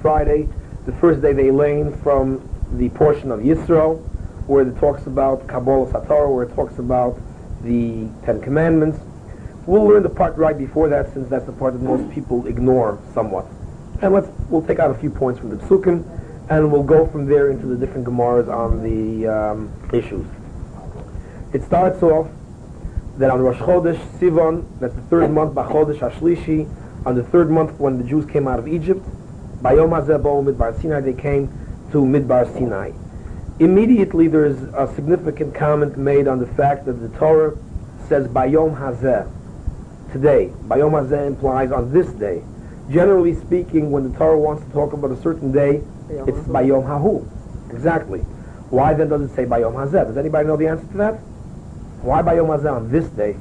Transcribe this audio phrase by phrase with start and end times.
[0.00, 0.48] Friday,
[0.86, 3.98] the first day they lane from the portion of Yisro,
[4.46, 7.18] where it talks about Kabbalas Torah, where it talks about
[7.62, 8.98] the Ten Commandments.
[9.66, 12.98] We'll learn the part right before that, since that's the part that most people ignore
[13.12, 13.46] somewhat.
[14.00, 16.04] And let's we'll take out a few points from the Psukim,
[16.48, 20.26] and we'll go from there into the different Gemaras on the um, issues.
[21.52, 22.28] It starts off
[23.18, 26.68] that on Rosh Chodesh Sivan, that's the third month, Bachodesh Ashlishi,
[27.04, 29.04] on the third month when the Jews came out of Egypt,
[29.62, 31.48] Bayom Midbar Sinai, they came
[31.92, 32.92] to Midbar Sinai.
[33.58, 37.56] Immediately there is a significant comment made on the fact that the Torah
[38.08, 39.30] says Bayom Hazeh,
[40.12, 40.50] today.
[40.66, 42.42] Bayom Hazeh implies on this day.
[42.90, 47.24] Generally speaking, when the Torah wants to talk about a certain day, it's Bayom Hahu.
[47.70, 48.20] Exactly.
[48.70, 50.06] Why then does it say Bayom Hazeh?
[50.06, 51.14] Does anybody know the answer to that?
[52.02, 53.36] Why Bayom Hazeh on this day?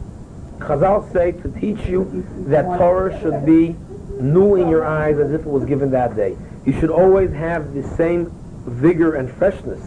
[0.58, 3.78] Chazal say to teach you that Torah should be
[4.20, 6.38] new in your eyes as if it was given that day.
[6.66, 8.32] You should always have the same
[8.66, 9.80] vigor and freshness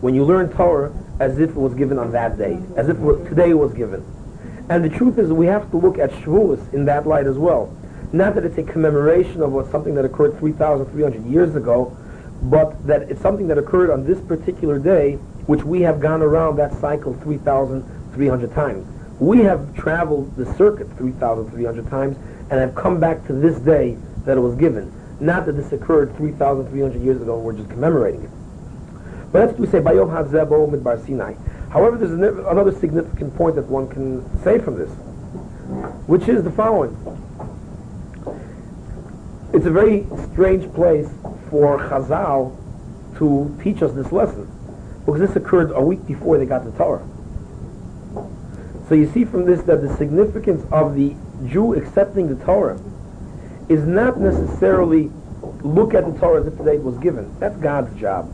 [0.00, 3.54] when you learn Torah as if it was given on that day, as if today
[3.54, 4.04] was given.
[4.68, 7.74] And the truth is we have to look at Shavuos in that light as well.
[8.12, 11.96] Not that it's a commemoration of what, something that occurred 3,300 years ago,
[12.42, 15.14] but that it's something that occurred on this particular day,
[15.46, 18.86] which we have gone around that cycle 3,300 times.
[19.18, 22.16] We have traveled the circuit 3,300 times
[22.50, 24.92] and have come back to this day that it was given.
[25.20, 28.30] Not that this occurred 3,300 years ago and we're just commemorating it.
[29.32, 31.34] But that's what we say, Bayom Hazebo Midbar Sinai.
[31.70, 34.90] However, there's another significant point that one can say from this,
[36.06, 36.96] which is the following.
[39.52, 41.08] It's a very strange place
[41.50, 42.56] for Chazal
[43.18, 44.48] to teach us this lesson,
[45.04, 47.04] because this occurred a week before they got the Torah.
[48.88, 51.14] So you see from this that the significance of the
[51.44, 52.80] Jew accepting the Torah
[53.68, 55.10] is not necessarily
[55.62, 57.34] look at the Torah as if today it was given.
[57.38, 58.32] That's God's job.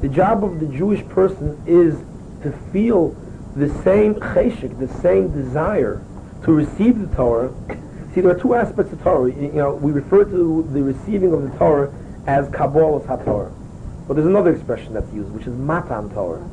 [0.00, 1.96] The job of the Jewish person is
[2.42, 3.16] to feel
[3.56, 6.02] the same cheshik, the same desire
[6.44, 7.52] to receive the Torah.
[8.14, 9.32] See, there are two aspects of Torah.
[9.32, 11.92] You know, we refer to the receiving of the Torah
[12.26, 13.52] as Kabbalah HaTorah.
[14.06, 16.46] But there's another expression that's used, which is Matan Torah.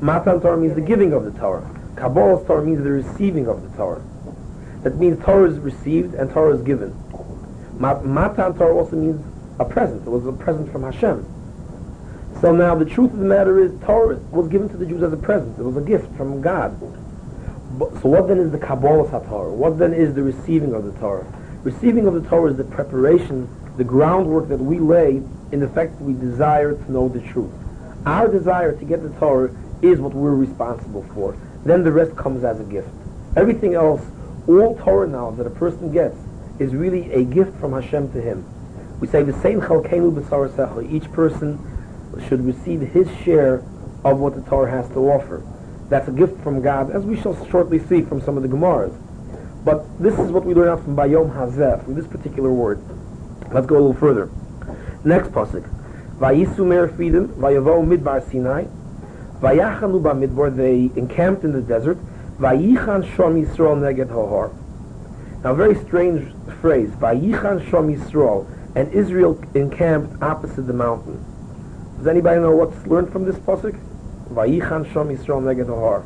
[0.00, 1.68] Matan Torah means the giving of the Torah.
[1.96, 4.02] Kabbalah Torah means the receiving of the Torah.
[4.82, 6.94] That means Torah is received and Torah is given.
[7.78, 9.24] Matan Torah also means
[9.58, 10.06] a present.
[10.06, 11.26] It was a present from Hashem.
[12.40, 15.12] So now the truth of the matter is Torah was given to the Jews as
[15.12, 15.58] a present.
[15.58, 16.78] It was a gift from God.
[17.78, 19.52] So what then is the Kabbalah of Torah?
[19.52, 21.26] What then is the receiving of the Torah?
[21.62, 25.22] Receiving of the Torah is the preparation, the groundwork that we lay
[25.52, 27.52] in the fact that we desire to know the truth.
[28.04, 31.36] Our desire to get the Torah is what we're responsible for.
[31.64, 32.88] Then the rest comes as a gift.
[33.36, 34.02] Everything else,
[34.46, 36.16] all Torah knowledge that a person gets,
[36.58, 38.44] is really a gift from Hashem to him.
[39.00, 40.92] We say the same chalkenu b'sarasecha.
[40.92, 41.58] Each person
[42.28, 43.64] should receive his share
[44.04, 45.42] of what the Torah has to offer.
[45.88, 48.96] That's a gift from God, as we shall shortly see from some of the Gemaras.
[49.64, 52.80] But this is what we learn out from Bayom Hazeh, from this particular word.
[53.52, 54.30] Let's go a little further.
[55.04, 55.68] Next pasuk.
[56.18, 58.64] Vayisu merfidim, vayavo midbar Sinai,
[59.40, 61.98] vayachanu midbar, they encamped in the desert,
[62.42, 64.50] vayichan shom Yisrael neged hohar.
[65.44, 71.24] Now, a very strange phrase, vayichan shom Yisrael, and Israel encamped opposite the mountain.
[71.98, 73.78] Does anybody know what's learned from this pasuk?
[74.30, 76.04] Vayichan Shom Yisrael Neged Har.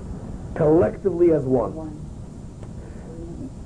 [0.55, 1.75] Collectively as one.
[1.75, 1.93] one.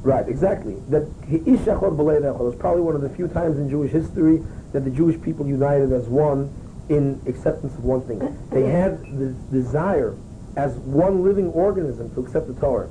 [0.03, 0.75] Right, exactly.
[0.91, 4.43] That was probably one of the few times in Jewish history
[4.73, 6.55] that the Jewish people united as one
[6.89, 8.19] in acceptance of one thing.
[8.53, 10.15] They had the desire
[10.57, 12.89] as one living organism to accept the Torah.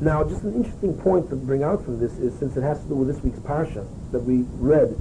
[0.00, 2.88] Now, just an interesting point to bring out from this is, since it has to
[2.88, 4.94] do with this week's parsha that we read,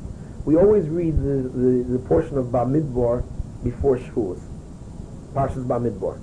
[0.46, 3.26] we always read the, the, the portion of Bamidbar
[3.64, 4.40] before Shavuos.
[5.34, 6.20] Parshas Bamidbar.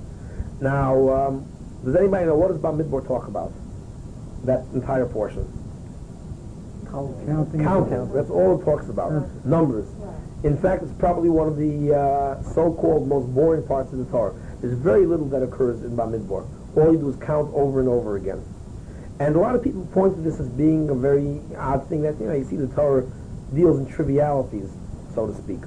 [0.60, 1.46] Now, um,
[1.84, 3.52] does anybody know what does Bamidbar talk about?
[4.44, 5.46] That entire portion.
[6.90, 7.62] Counting.
[7.62, 8.12] Counting.
[8.12, 9.12] That's all it talks about.
[9.12, 9.28] Yeah.
[9.44, 9.88] Numbers.
[10.44, 14.34] In fact, it's probably one of the uh, so-called most boring parts of the Torah.
[14.62, 16.47] There's very little that occurs in Bamidbar.
[16.76, 18.43] All you do is count over and over again.
[19.19, 22.19] And a lot of people point to this as being a very odd thing that,
[22.20, 23.05] you know, you see the Torah
[23.53, 24.70] deals in trivialities,
[25.14, 25.61] so to speak.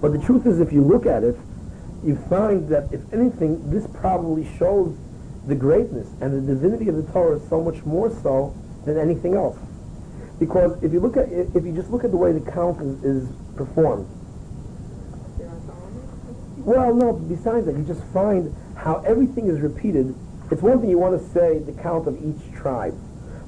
[0.00, 1.36] But the truth is, if you look at it,
[2.02, 4.96] you find that, if anything, this probably shows
[5.46, 8.54] the greatness and the divinity of the Torah so much more so
[8.84, 9.58] than anything else.
[10.40, 13.04] Because if you look at, if you just look at the way the count is,
[13.04, 14.08] is performed,
[16.64, 17.12] well, no.
[17.12, 20.14] Besides that, you just find how everything is repeated.
[20.50, 22.94] It's one thing you want to say the count of each tribe,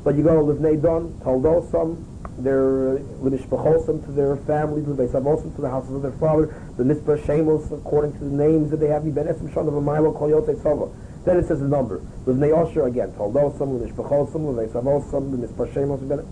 [0.03, 2.03] but you go Livnei Don, Toldosam,
[2.39, 6.47] their uh, limishpachosim to their families, lebeisavosim to the houses of their father,
[6.77, 9.05] the mispah shemos according to the names that they have.
[9.15, 10.93] Ben esim shon of a milo kol yotzei tzava.
[11.25, 12.01] Then it says the number.
[12.27, 13.13] Livnei osher again.
[13.13, 16.27] Toldosam, limishpachosim, lebeisavosim, the mispah shemos.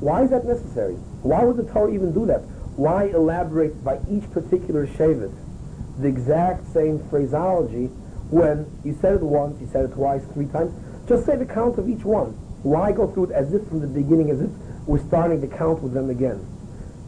[0.00, 0.94] Why is that necessary?
[1.22, 2.40] Why would the Torah even do that?
[2.76, 5.34] Why elaborate by each particular shevet
[5.98, 7.86] the exact same phraseology
[8.30, 10.72] when you said it once, you said it twice, three times?
[11.08, 12.36] Just say the count of each one.
[12.62, 14.50] Why go through it as if from the beginning, as if
[14.86, 16.44] we're starting to count with them again?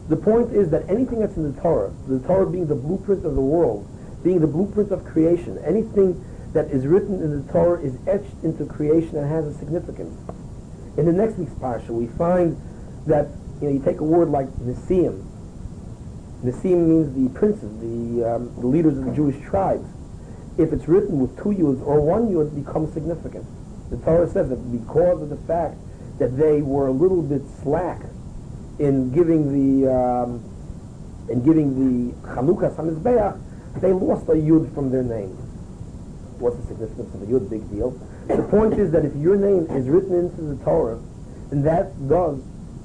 [0.09, 3.35] The point is that anything that's in the Torah, the Torah being the blueprint of
[3.35, 3.87] the world,
[4.23, 8.65] being the blueprint of creation, anything that is written in the Torah is etched into
[8.65, 10.17] creation and has a significance.
[10.97, 12.59] In the next week's parsha, we find
[13.07, 13.27] that
[13.61, 15.25] you know you take a word like Nisim.
[16.43, 19.87] Nisim means the princes, the, um, the leaders of the Jewish tribes.
[20.57, 23.45] If it's written with two yuds or one yud, it becomes significant.
[23.91, 25.75] The Torah says that because of the fact
[26.17, 28.01] that they were a little bit slack
[28.79, 30.43] in giving the um,
[31.29, 33.39] in giving the Chanukas Hamizbeach,
[33.79, 35.37] they lost a yud from their name.
[36.39, 37.49] What's the significance of a yud?
[37.49, 37.91] Big deal.
[38.27, 40.99] The point is that if your name is written into the Torah,
[41.49, 42.39] then that does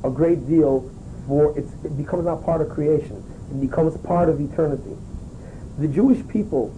[0.05, 0.91] a great deal
[1.27, 3.25] for it becomes not part of creation.
[3.51, 4.97] It becomes part of eternity.
[5.79, 6.75] The Jewish people,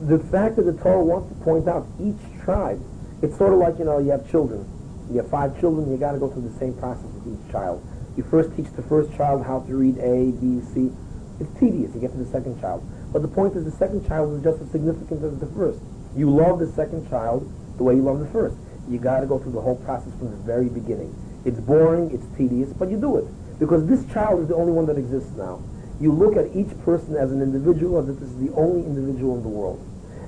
[0.00, 2.82] the fact that the Torah wants to point out each tribe,
[3.22, 4.68] it's sort of like, you know, you have children.
[5.10, 7.84] You have five children, you got to go through the same process with each child.
[8.16, 10.90] You first teach the first child how to read A, B, C.
[11.38, 11.94] It's tedious.
[11.94, 12.82] You get to the second child.
[13.12, 15.80] But the point is the second child is just as significant as the first.
[16.16, 18.56] You love the second child the way you love the first.
[18.88, 21.14] You got to go through the whole process from the very beginning.
[21.44, 23.26] It's boring, it's tedious, but you do it.
[23.58, 25.62] Because this child is the only one that exists now.
[26.00, 29.36] You look at each person as an individual, as if this is the only individual
[29.36, 29.80] in the world.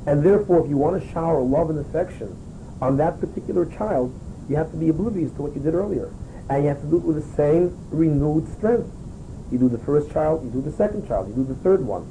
[0.07, 2.37] And therefore, if you want to shower love and affection
[2.81, 6.11] on that particular child, you have to be oblivious to what you did earlier.
[6.49, 8.91] And you have to do it with the same renewed strength.
[9.53, 12.07] You do the first child, you do the second child, you do the third one.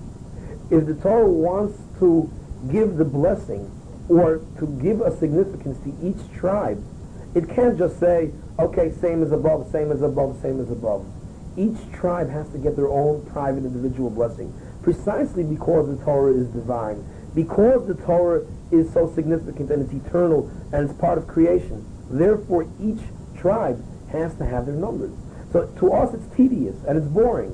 [0.70, 2.32] If the Torah wants to
[2.72, 3.72] give the blessing
[4.10, 6.84] or to give a significance to each tribe,
[7.38, 11.06] it can't just say, okay, same as above, same as above, same as above.
[11.56, 14.52] Each tribe has to get their own private individual blessing,
[14.82, 20.50] precisely because the Torah is divine, because the Torah is so significant and it's eternal
[20.74, 21.86] and it's part of creation.
[22.10, 23.02] Therefore, each
[23.40, 25.14] tribe has to have their numbers.
[25.54, 27.54] So to us, it's tedious and it's boring,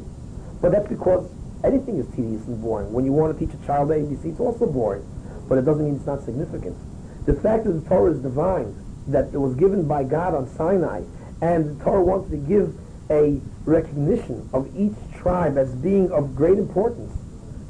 [0.62, 1.30] but that's because
[1.62, 2.94] anything is tedious and boring.
[2.94, 5.04] When you want to teach a child ABC, it's also boring,
[5.50, 6.78] but it doesn't mean it's not significant.
[7.26, 11.04] The fact that the Torah is divine, that it was given by God on Sinai,
[11.42, 12.76] and the Torah wants to give
[13.10, 17.12] a recognition of each tribe as being of great importance.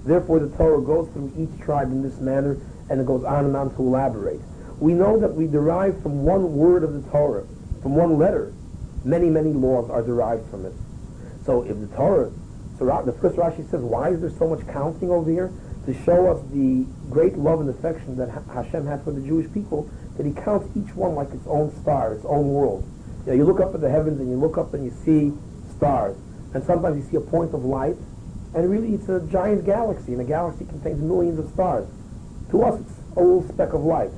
[0.06, 2.58] Therefore, the Torah goes through each tribe in this manner,
[2.90, 4.42] and it goes on and on to elaborate.
[4.80, 7.46] We know that we derive from one word of the Torah,
[7.82, 8.54] from one letter,
[9.06, 10.74] many, many laws are derived from it.
[11.46, 12.32] So if the Torah,
[12.78, 15.52] so the first Rashi says, why is there so much counting over here?
[15.86, 19.90] To show us the great love and affection that Hashem has for the Jewish people,
[20.18, 22.86] that he counts each one like its own star, its own world.
[23.26, 25.34] You, know, you look up at the heavens and you look up and you see
[25.76, 26.16] stars,
[26.54, 27.96] and sometimes you see a point of light,
[28.54, 31.88] and really it's a giant galaxy, and a galaxy contains millions of stars.
[32.52, 34.12] To us, it's a little speck of light.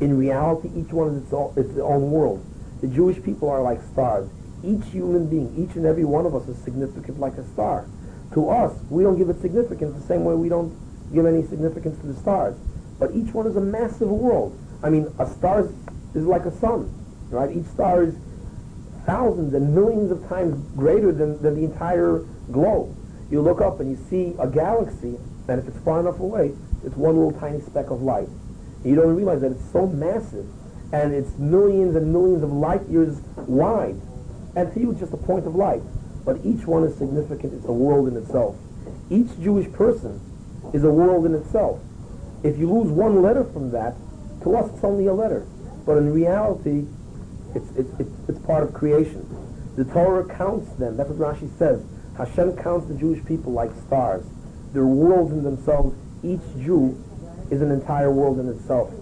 [0.00, 2.44] In reality, each one is its own, its own world.
[2.80, 4.28] The Jewish people are like stars.
[4.62, 7.86] Each human being, each and every one of us is significant like a star.
[8.34, 10.76] To us, we don't give it significance the same way we don't
[11.12, 12.56] give any significance to the stars.
[12.98, 14.56] But each one is a massive world.
[14.82, 15.68] I mean, a star
[16.14, 16.92] is like a sun,
[17.30, 17.54] right?
[17.54, 18.14] Each star is
[19.06, 22.96] thousands and millions of times greater than, than the entire globe.
[23.30, 25.16] You look up and you see a galaxy,
[25.48, 26.52] and if it's far enough away,
[26.84, 28.28] it's one little tiny speck of light.
[28.84, 30.46] You don't realize that it's so massive,
[30.92, 34.00] and it's millions and millions of light years wide.
[34.56, 35.82] And to you, it's just a point of light.
[36.24, 37.54] But each one is significant.
[37.54, 38.56] It's a world in itself.
[39.08, 40.20] Each Jewish person
[40.72, 41.80] is a world in itself.
[42.42, 43.94] If you lose one letter from that,
[44.42, 45.46] to us, it's only a letter.
[45.86, 46.86] But in reality,
[47.54, 49.26] it's, it's, it's, it's part of creation.
[49.76, 50.96] The Torah counts them.
[50.96, 51.82] That's what Rashi says.
[52.16, 54.24] Hashem counts the Jewish people like stars.
[54.72, 55.96] They're worlds in themselves.
[56.22, 57.02] Each Jew
[57.50, 58.92] is an entire world in itself.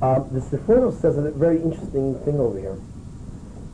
[0.00, 2.78] Uh, the Sforno says a very interesting thing over here.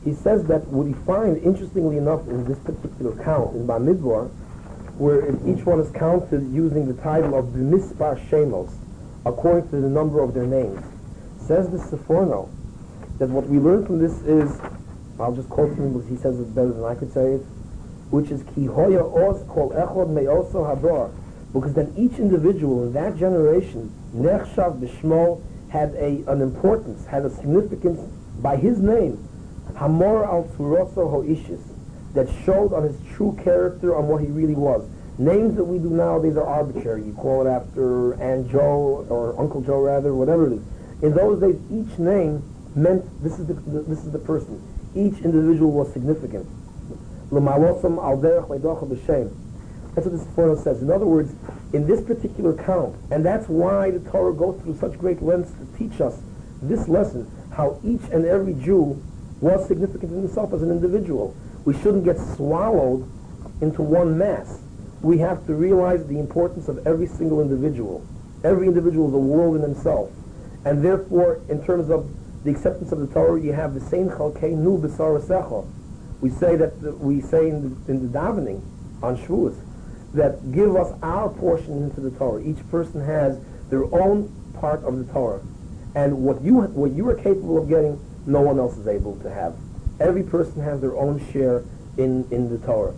[0.05, 4.29] He says that what he finds, interestingly enough, in this particular count, in Bamidbar,
[4.97, 8.71] where each one is counted using the title of the Mispar Shemos,
[9.25, 10.83] according to the number of their names.
[11.39, 12.49] Says the Sforno
[13.17, 14.59] that what we learn from this is,
[15.19, 17.41] I'll just quote him because he says it better than I could say it,
[18.09, 21.11] which is Ki hoya os kol echod me'oso hador,
[21.53, 27.29] because then each individual in that generation, nechshav b'shmo, had a, an importance, had a
[27.29, 27.99] significance
[28.41, 29.27] by his name.
[29.75, 31.61] Hamor al Tzuroso Hoishis,
[32.13, 34.87] that showed on his true character on what he really was.
[35.19, 37.03] Names that we do nowadays are arbitrary.
[37.03, 40.63] You call it after Aunt Joe or Uncle Joe, rather, whatever it is.
[41.01, 42.41] In those days, each name
[42.73, 44.61] meant this is the, this is the person.
[44.95, 46.47] Each individual was significant.
[49.93, 50.81] That's what the Sforno says.
[50.81, 51.33] In other words,
[51.73, 55.65] in this particular count, and that's why the Torah goes through such great lengths to
[55.77, 56.21] teach us
[56.61, 59.03] this lesson, how each and every Jew
[59.41, 61.35] was significant in himself as an individual.
[61.65, 63.05] We shouldn't get swallowed
[63.59, 64.59] into one mass.
[65.01, 68.05] We have to realize the importance of every single individual.
[68.43, 70.11] Every individual is a world in himself.
[70.65, 72.09] And therefore, in terms of
[72.43, 75.67] the acceptance of the Torah, you have the same chalkei nu b'sarasecha.
[76.21, 78.61] We say that we say in the, in the davening
[79.01, 79.55] on Shavuos
[80.13, 82.41] that give us our portion into the Torah.
[82.41, 83.39] Each person has
[83.69, 85.41] their own part of the Torah,
[85.95, 89.29] and what you what you are capable of getting, no one else is able to
[89.29, 89.55] have.
[89.99, 91.63] Every person has their own share
[91.97, 92.93] in in the Torah.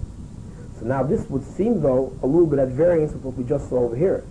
[0.82, 3.70] So now this would seem though a little bit at variance with what we just
[3.70, 4.24] saw over here.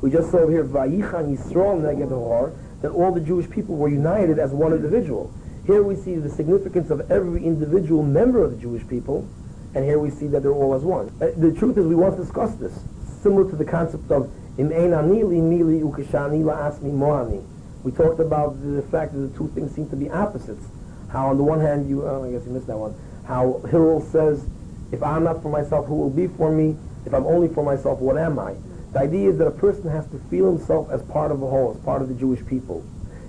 [0.00, 4.38] We just saw over here Vayichan Yisrael neged that all the Jewish people were united
[4.38, 5.30] as one individual.
[5.66, 9.28] Here we see the significance of every individual member of the Jewish people,
[9.74, 11.08] and here we see that they're all as one.
[11.20, 12.80] Uh, the truth is we once discussed this,
[13.22, 17.44] similar to the concept of im anili mili ukashani la asmi moani.
[17.82, 20.64] We talked about the fact that the two things seem to be opposites.
[21.10, 22.94] How on the one hand, you, oh, I guess you missed that one,
[23.26, 24.46] how Hillel says,
[24.92, 26.76] if I'm not for myself, who will be for me?
[27.06, 28.54] If I'm only for myself, what am I?
[28.92, 31.74] The idea is that a person has to feel himself as part of a whole,
[31.76, 32.84] as part of the Jewish people.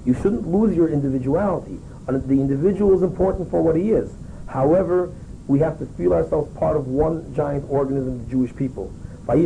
[0.06, 1.80] You shouldn't lose your individuality.
[2.08, 4.14] Uh, the individual is important for what he is.
[4.48, 5.12] However,
[5.48, 8.94] we have to feel ourselves part of one giant organism, the Jewish people.
[9.28, 9.38] There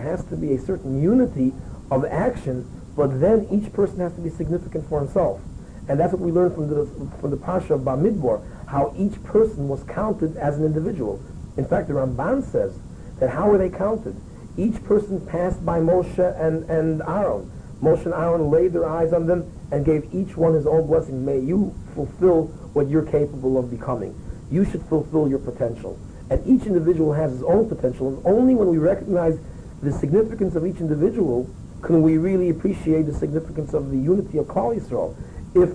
[0.00, 1.52] has to be a certain unity
[1.90, 2.66] of action,
[2.96, 5.40] but then each person has to be significant for himself.
[5.88, 6.86] And that's what we learned from the,
[7.20, 11.20] from the Parsha of Bamidbar, how each person was counted as an individual.
[11.56, 12.78] In fact, the Ramban says
[13.18, 14.14] that how were they counted?
[14.56, 17.50] Each person passed by Moshe and, and Aaron.
[17.82, 21.24] Moshe and Aaron laid their eyes on them and gave each one his own blessing.
[21.24, 24.14] May you fulfill what you're capable of becoming.
[24.50, 25.98] You should fulfill your potential.
[26.30, 29.38] And each individual has his own potential, and only when we recognize
[29.82, 31.48] the significance of each individual
[31.80, 35.16] can we really appreciate the significance of the unity of Klal Yisrael.
[35.54, 35.70] If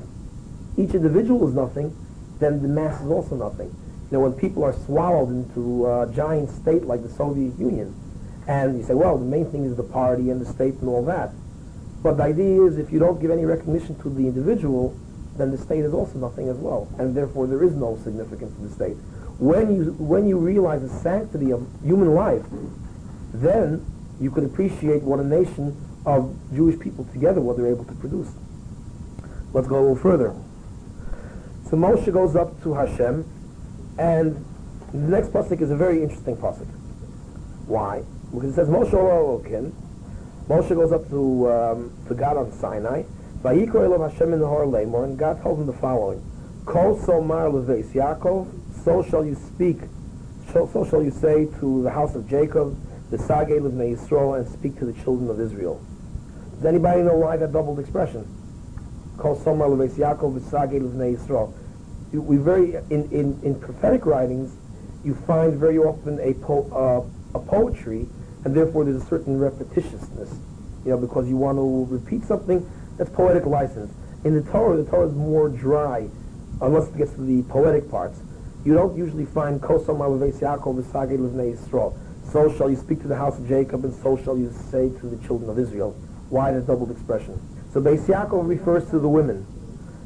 [0.78, 1.96] each individual is nothing,
[2.44, 3.68] then the mass is also nothing.
[4.12, 7.96] You know, when people are swallowed into a giant state like the Soviet Union,
[8.48, 11.04] and you say, well, the main thing is the party and the state and all
[11.06, 11.32] that.
[12.04, 14.98] But the idea is if you don't give any recognition to the individual,
[15.38, 18.62] then the state is also nothing as well, and therefore there is no significance to
[18.62, 18.98] the state.
[19.40, 22.44] When you, when you realize the sanctity of human life,
[23.34, 23.86] then
[24.20, 28.30] you can appreciate what a nation of Jewish people together, what they're able to produce.
[29.54, 30.36] Let's go a little further.
[31.70, 33.26] So Moshe goes up to Hashem,
[33.98, 34.46] and
[34.92, 36.68] the next pasuk is a very interesting pasuk.
[37.66, 38.04] Why?
[38.34, 39.74] Because it says Moshe Elokim.
[40.48, 43.04] Moshe goes up to um, to God on Sinai,
[43.42, 46.22] Vayikro Elav Hashem in the Hor Lamor, and God tells him the following:
[46.66, 48.48] Kol Somar Leves Yaakov,
[48.84, 49.80] so shall you speak,
[50.52, 52.78] so, so shall you say to the house of Jacob,
[53.10, 55.82] the Sagei Levnei Yisrael, and speak to the children of Israel.
[56.58, 58.28] Does anybody know why that doubled expression?
[62.14, 64.56] We very in, in, in prophetic writings,
[65.04, 68.08] you find very often a po, uh, a poetry,
[68.46, 70.38] and therefore there's a certain repetitiousness,
[70.86, 73.94] you know, because you want to repeat something that's poetic license.
[74.24, 76.08] In the Torah, the Torah is more dry,
[76.62, 78.20] unless it gets to the poetic parts.
[78.64, 81.98] You don't usually find Kosam Alaves Yaakov V'Sagei Livnei Yisrael.
[82.32, 85.08] So shall you speak to the house of Jacob, and so shall you say to
[85.08, 85.92] the children of Israel.
[86.30, 87.40] Why the doubled expression?
[87.74, 89.48] So Beis Yaakov refers to the women.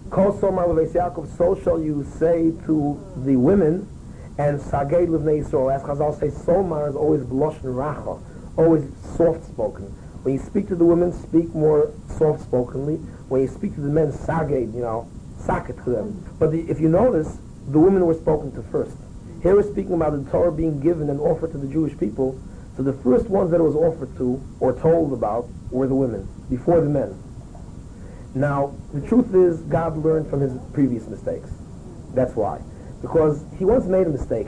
[0.09, 3.89] So shall you say to the women,
[4.37, 5.75] and Sagei Livnei Yisrael.
[5.75, 8.21] As Chazal say, Somar is always b'lashon rakah,
[8.55, 8.85] always
[9.17, 9.83] soft-spoken.
[10.23, 13.03] When you speak to the women, speak more soft-spokenly.
[13.27, 15.09] When you speak to the men, saged, you know,
[15.49, 16.23] it to them.
[16.39, 18.95] But the, if you notice, the women were spoken to first.
[19.43, 22.39] Here we're speaking about the Torah being given and offered to the Jewish people.
[22.77, 26.29] So the first ones that it was offered to or told about were the women,
[26.49, 27.21] before the men.
[28.39, 31.49] Now, the truth is, God learned from his previous mistakes.
[32.13, 32.61] That's why.
[33.01, 34.47] Because he once made a mistake.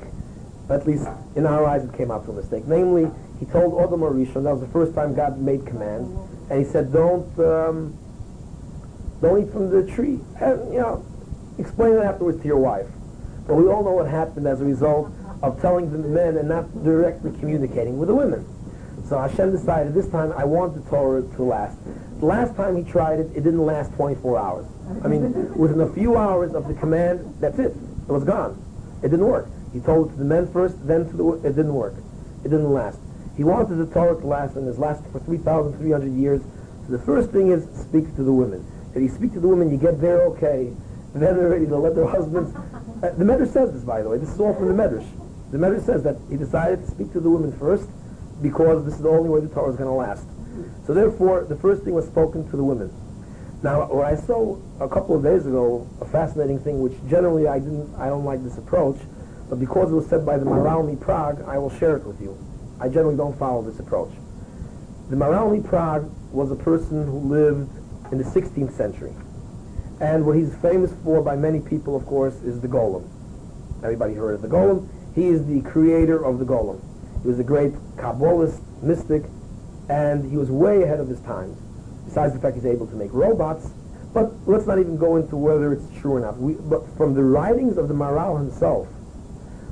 [0.70, 2.66] At least in our eyes it came out to a mistake.
[2.68, 6.10] Namely, he told Adam HaRishon, that was the first time God made commands,
[6.52, 7.98] and he said, don't, um,
[9.22, 10.20] don't eat from the tree.
[10.40, 11.06] And, you know,
[11.58, 12.88] explain it afterwards to your wife.
[13.48, 16.84] But we all know what happened as a result of telling the men and not
[16.84, 18.46] directly communicating with the women.
[19.08, 21.78] So Hashem decided this time I want the Torah to last.
[22.22, 24.66] Last time he tried it, it didn't last 24 hours.
[25.04, 27.72] I mean, within a few hours of the command, that's it.
[27.72, 28.62] It was gone.
[29.02, 29.48] It didn't work.
[29.72, 31.96] He told it to the men first, then to the it didn't work.
[32.44, 33.00] It didn't last.
[33.38, 36.42] He wanted the Torah to last, and it's lasted for 3,300 years.
[36.86, 38.66] So the first thing is speak to the women.
[38.94, 40.74] If you speak to the women, you get there okay.
[41.14, 42.54] Then they're ready to let their husbands.
[42.56, 44.18] Uh, the Medrash says this, by the way.
[44.18, 45.08] This is all from the Medrash.
[45.52, 47.90] The Medrash says that he decided to speak to the women first
[48.42, 50.26] because this is the only way the Torah is going to last.
[50.90, 52.92] So therefore, the first thing was spoken to the women.
[53.62, 57.60] Now, what I saw a couple of days ago, a fascinating thing, which generally I
[57.60, 58.98] didn't, I don't like this approach,
[59.52, 62.36] but because it was said by the Maharal Prague, I will share it with you.
[62.80, 64.10] I generally don't follow this approach.
[65.12, 67.70] The Maharal Prague was a person who lived
[68.12, 69.14] in the 16th century.
[70.02, 73.08] And what he's famous for by many people, of course, is the Golem.
[73.84, 74.90] Everybody heard of the Golem?
[75.14, 76.82] He is the creator of the Golem.
[77.22, 79.26] He was a great Kabbalist, mystic,
[79.90, 81.58] and he was way ahead of his times.
[82.06, 83.70] Besides the fact he's able to make robots,
[84.14, 86.38] but let's not even go into whether it's true or not.
[86.38, 88.88] We, but from the writings of the Maharal himself,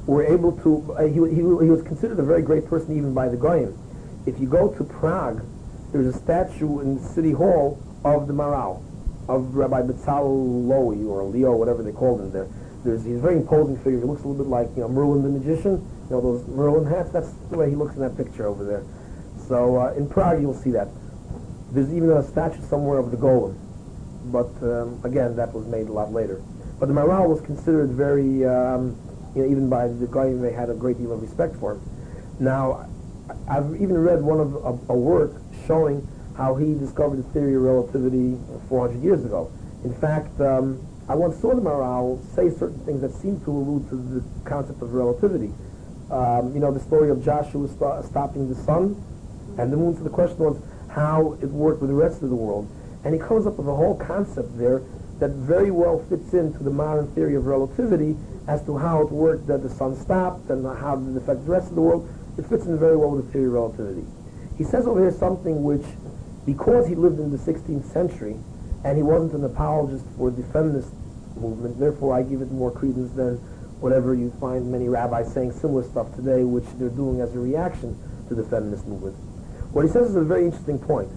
[0.06, 3.30] we're able to, uh, he, he, he was considered a very great person even by
[3.30, 3.78] the Goyim.
[4.26, 5.44] If you go to Prague,
[5.92, 8.84] there's a statue in the city hall of the Maharal,
[9.28, 12.48] of Rabbi Betzalel Lowy, or Leo, whatever they called him there.
[12.84, 14.00] There's, he's a very imposing figure.
[14.00, 15.74] He looks a little bit like you know, Merlin the magician.
[16.10, 17.12] You know those Merlin hats?
[17.12, 18.84] That's the way he looks in that picture over there.
[19.48, 20.90] So uh, in Prague you'll see that.
[21.72, 23.58] There's even a statue somewhere of the Golem.
[24.26, 26.42] But um, again, that was made a lot later.
[26.80, 28.98] But the Maharal was considered very, um,
[29.36, 31.82] you know, even by the guy they had a great deal of respect for him.
[32.40, 32.90] Now,
[33.50, 37.62] I've even read one of a, a work showing how he discovered the theory of
[37.64, 38.38] relativity
[38.70, 39.52] 400 years ago.
[39.84, 43.90] In fact, um, I once saw the Maharal say certain things that seemed to allude
[43.90, 45.52] to the concept of relativity.
[46.12, 49.02] Um, you know, the story of Joshua st- stopping the sun
[49.58, 49.96] and the moon.
[49.96, 52.70] So the question was how it worked with the rest of the world.
[53.04, 54.82] And he comes up with a whole concept there
[55.20, 58.16] that very well fits into the modern theory of relativity
[58.48, 61.70] as to how it worked that the sun stopped and how it affect the rest
[61.70, 62.08] of the world.
[62.38, 64.06] It fits in very well with the theory of relativity.
[64.58, 65.86] He says over here something which,
[66.46, 68.36] because he lived in the 16th century,
[68.84, 70.92] and he wasn't an apologist for the feminist
[71.36, 73.38] movement, therefore I give it more credence than
[73.82, 77.98] whatever you find many rabbis saying similar stuff today, which they're doing as a reaction
[78.28, 79.16] to the feminist movement.
[79.78, 81.08] What he says is a very interesting point.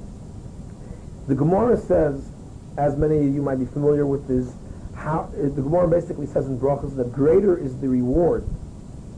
[1.28, 2.30] The Gemara says,
[2.76, 4.52] as many of you might be familiar with, is
[4.94, 8.44] how the Gemara basically says in Brachos that greater is the reward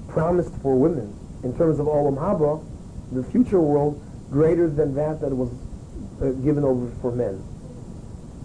[0.09, 2.65] promised for women in terms of Olam Haba,
[3.11, 4.01] the future world,
[4.31, 5.51] greater than that that was
[6.23, 7.43] uh, given over for men.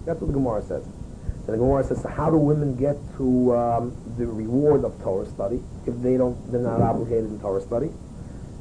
[0.03, 0.83] That's what the Gemara says.
[0.83, 5.27] And the Gemara says, so how do women get to um, the reward of Torah
[5.27, 7.91] study if they don't, they're not obligated in Torah study?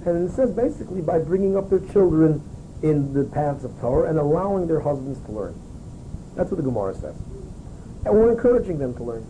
[0.07, 2.41] And it says basically by bringing up their children
[2.83, 5.61] in the paths of Torah and allowing their husbands to learn.
[6.37, 7.17] That's what the Gemara says.
[8.05, 9.27] And we're encouraging them to learn.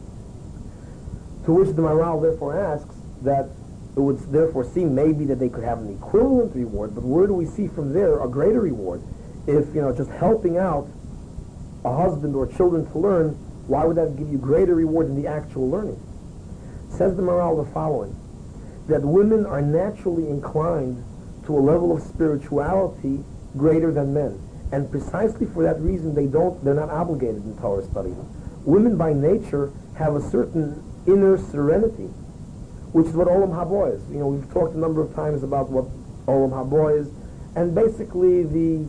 [1.46, 3.48] To which the Maharal therefore asks that
[3.96, 7.32] it would therefore seem maybe that they could have an equivalent reward, but where do
[7.32, 9.02] we see from there a greater reward?
[9.46, 10.88] If, you know, just helping out
[11.84, 13.30] a husband or children to learn,
[13.66, 15.98] why would that give you greater reward than the actual learning?
[16.90, 18.14] Says the Maharal the following,
[18.88, 21.04] that women are naturally inclined
[21.46, 23.24] to a level of spirituality
[23.56, 24.40] greater than men.
[24.72, 28.14] And precisely for that reason, they don't, they're not obligated in Torah study.
[28.64, 32.10] Women by nature have a certain inner serenity,
[32.92, 34.02] which is what Olam Haba is.
[34.10, 35.86] You know, we've talked a number of times about what
[36.26, 37.08] Olam Haba is,
[37.54, 38.86] and basically the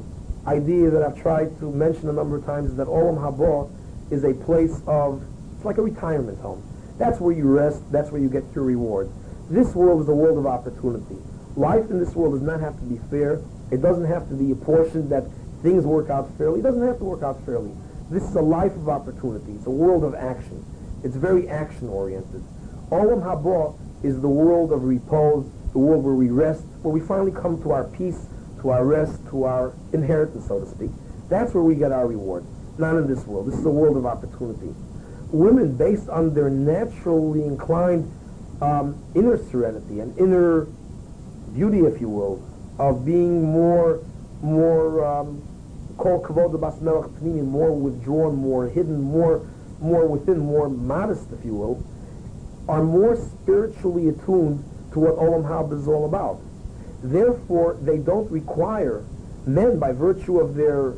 [0.48, 3.70] idea that I've tried to mention a number of times is that Olam Haba
[4.12, 5.22] is a place of,
[5.56, 6.64] it's like a retirement home.
[6.98, 9.12] That's where you rest, that's where you get your reward.
[9.50, 11.16] This world is a world of opportunity.
[11.56, 13.42] Life in this world does not have to be fair.
[13.72, 15.24] It doesn't have to be apportioned that
[15.64, 16.60] things work out fairly.
[16.60, 17.72] It doesn't have to work out fairly.
[18.12, 19.54] This is a life of opportunity.
[19.54, 20.66] It's a world of action.
[21.04, 22.44] It's very action-oriented.
[22.92, 27.32] Olam Haba is the world of repose, the world where we rest, where we finally
[27.32, 28.28] come to our peace,
[28.62, 30.92] to our rest, to our inheritance, so to speak.
[31.30, 32.46] That's where we get our reward,
[32.78, 33.48] not in this world.
[33.48, 34.74] This is a world of opportunity.
[35.32, 38.12] Women, based on their naturally inclined
[38.62, 40.68] um, inner serenity and inner
[41.54, 42.44] beauty, if you will,
[42.80, 44.04] of being more,
[44.42, 45.44] more, um,
[45.98, 49.48] called kavod bas melech pnimi, more withdrawn, more hidden, more,
[49.80, 51.84] more within, more modest, if you will,
[52.68, 56.40] are more spiritually attuned to what Olam Haba is all about.
[57.04, 59.04] Therefore, they don't require
[59.46, 60.94] men, by virtue of their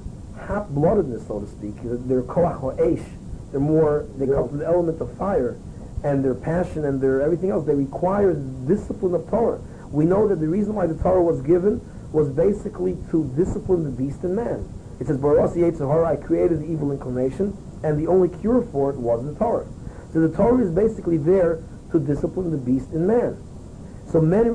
[0.47, 3.05] hot-bloodedness, so to speak, their koach ha'esh,
[3.51, 5.57] they're more, they come from the element of fire,
[6.03, 9.59] and their passion and their everything else, they require discipline of Torah.
[9.91, 11.81] We know that the reason why the Torah was given
[12.11, 14.67] was basically to discipline the beast and man.
[14.99, 18.97] It says, Barosi Yetzirah, I created the evil inclination, and the only cure for it
[18.97, 19.67] was the Torah.
[20.13, 23.41] So the Torah is basically there to discipline the beast in man.
[24.11, 24.53] So men,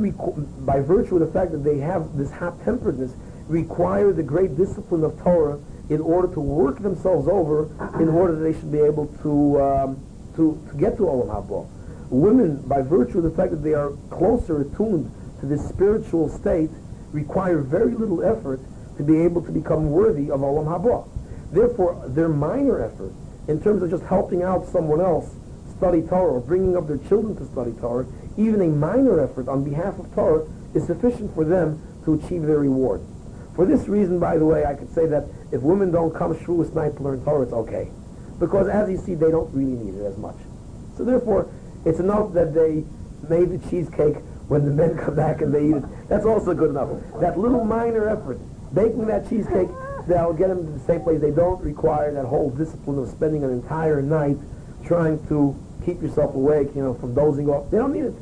[0.67, 3.15] by virtue of the fact that they have this hot-temperedness,
[3.49, 7.67] require the great discipline of Torah in order to work themselves over,
[8.01, 11.69] in order that they should be able to um, to, to get to Olam Haba.
[12.11, 16.71] Women, by virtue of the fact that they are closer attuned to this spiritual state,
[17.13, 18.61] require very little effort
[18.97, 21.09] to be able to become worthy of Olam Haba.
[21.53, 23.13] Therefore, their minor effort,
[23.49, 25.35] in terms of just helping out someone else
[25.77, 29.65] study Torah or bringing up their children to study Torah, even a minor effort on
[29.65, 33.01] behalf of Torah is sufficient for them to achieve their reward.
[33.55, 36.75] For this reason, by the way, I could say that if women don't come Shavuos
[36.75, 37.91] night to learn Torah, it's okay.
[38.39, 40.37] Because as you see, they don't really need it as much.
[40.97, 41.49] So therefore,
[41.85, 42.85] it's enough that they
[43.29, 44.17] made the cheesecake
[44.49, 46.09] when the men come back and they eat it.
[46.09, 46.91] That's also good enough.
[47.21, 48.39] That little minor effort,
[48.75, 49.69] baking that cheesecake,
[50.07, 51.21] that'll get them to the same place.
[51.21, 54.37] They don't require that whole discipline of spending an entire night
[54.85, 57.71] trying to keep yourself awake, you know, from dozing off.
[57.71, 58.15] They don't need it.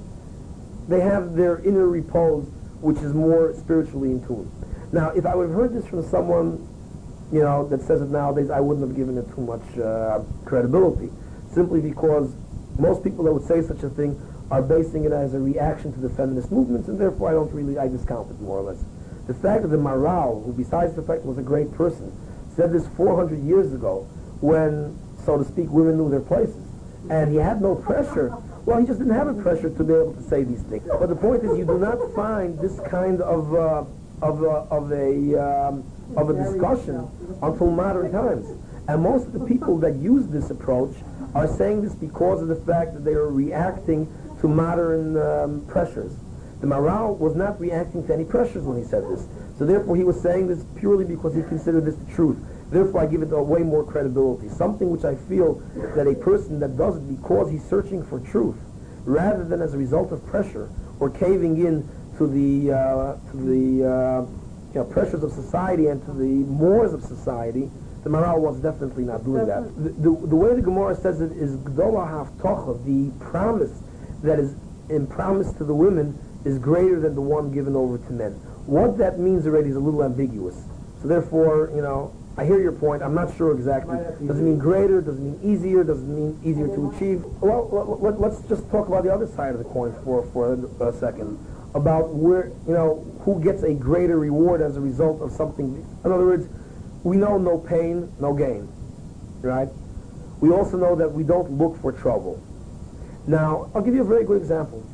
[0.89, 2.47] They have their inner repose,
[2.81, 4.51] which is more spiritually in tune.
[4.93, 6.69] Now, if I would have heard this from someone,
[7.33, 11.11] you know, that says it nowadays, I wouldn't have given it too much uh, credibility,
[11.53, 12.35] simply because
[12.79, 16.01] most people that would say such a thing are basing it as a reaction to
[16.01, 18.85] the feminist movements, and therefore I don't really, I discount it more or less.
[19.27, 22.13] The fact that the Maharal, who besides the fact was a great person,
[22.55, 24.07] said this 400 years ago
[24.41, 26.69] when, so to speak, women knew their places,
[27.09, 30.15] and he had no pressure well, he just didn't have a pressure to be able
[30.15, 30.85] to say these things.
[30.87, 33.85] But the point is, you do not find this kind of uh,
[34.23, 35.85] of, uh, of a um,
[36.17, 37.09] of a discussion
[37.43, 38.47] until modern times.
[38.89, 40.95] And most of the people that use this approach
[41.35, 44.07] are saying this because of the fact that they are reacting
[44.41, 46.13] to modern um, pressures.
[46.61, 49.27] The Maharal was not reacting to any pressures when he said this.
[49.59, 52.39] So therefore he was saying this purely because he considered this the truth.
[52.71, 54.49] Therefore I give it a way more credibility.
[54.49, 55.55] Something which I feel
[55.95, 58.57] that a person that does it because he's searching for truth,
[59.05, 63.85] rather than as a result of pressure or caving in to the, uh, to the
[63.89, 64.42] uh,
[64.75, 67.71] you know, pressures of society and to the mores of society,
[68.05, 69.63] the Maharal was definitely not doing that.
[69.77, 73.71] The, the, the way the Gemara says it is Gdola Haftocha, the promise
[74.23, 74.55] that is
[74.89, 78.33] in promise to the women is greater than the one given over to men.
[78.67, 80.57] What that means already is a little ambiguous.
[81.01, 83.03] So therefore, you know, I hear your point.
[83.03, 83.99] I'm not sure exactly.
[84.27, 85.03] Does it mean greater?
[85.03, 85.85] Does it mean easier?
[85.85, 87.25] Does it mean easier to achieve?
[87.41, 90.93] Well, let, us just talk about the other side of the coin for, for a
[90.95, 91.39] second
[91.75, 95.87] about where, you know, who gets a greater reward as a result of something.
[96.05, 96.49] In other words,
[97.03, 98.69] we know no pain, no gain,
[99.41, 99.69] right?
[100.41, 102.43] We also know that we don't look for trouble.
[103.27, 104.85] Now, I'll give you a very good example.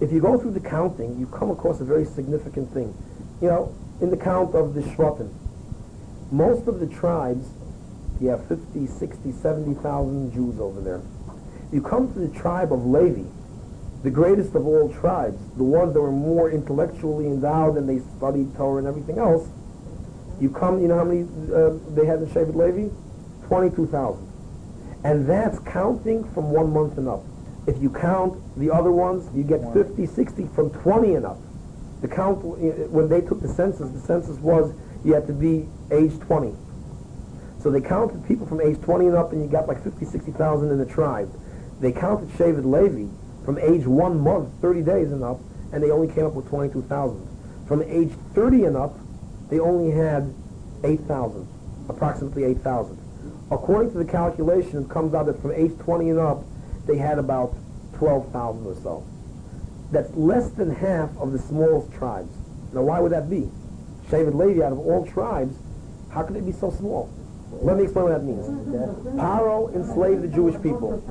[0.00, 2.94] If you go through the counting, you come across a very significant thing.
[3.40, 5.32] You know, in the count of the Shvatim,
[6.30, 7.48] most of the tribes,
[8.20, 11.02] you have 50, 60, 70,000 Jews over there.
[11.72, 13.24] You come to the tribe of Levi,
[14.02, 18.54] the greatest of all tribes, the ones that were more intellectually endowed and they studied
[18.56, 19.48] Torah and everything else,
[20.40, 22.88] you come, you know how many uh, they had in Shevet Levi?
[23.46, 24.26] 22,000.
[25.04, 27.22] And that's counting from one month and up.
[27.66, 31.38] If you count the other ones, you get 50, 60 from 20 and up.
[32.00, 34.72] The count, uh, when they took the census, the census was
[35.04, 36.54] you had to be age 20.
[37.62, 40.70] So they counted people from age 20 and up and you got like 50, 60,000
[40.70, 41.30] in the tribe.
[41.80, 43.12] They counted Shevet Levi
[43.44, 45.40] from age one month, 30 days and up,
[45.72, 47.26] and they only came up with 22,000.
[47.66, 48.98] From age 30 and up,
[49.48, 50.32] they only had
[50.84, 51.46] 8,000,
[51.88, 52.98] approximately 8,000.
[53.50, 56.44] According to the calculation, it comes out that from age 20 and up,
[56.86, 57.54] they had about
[57.94, 59.04] 12,000 or so.
[59.92, 62.30] That's less than half of the smallest tribes.
[62.72, 63.50] Now, why would that be?
[64.08, 65.56] Shevet Levi, out of all tribes,
[66.10, 67.12] how could it be so small?
[67.52, 68.46] Let me explain what that means.
[69.18, 71.02] Paro enslaved the Jewish people.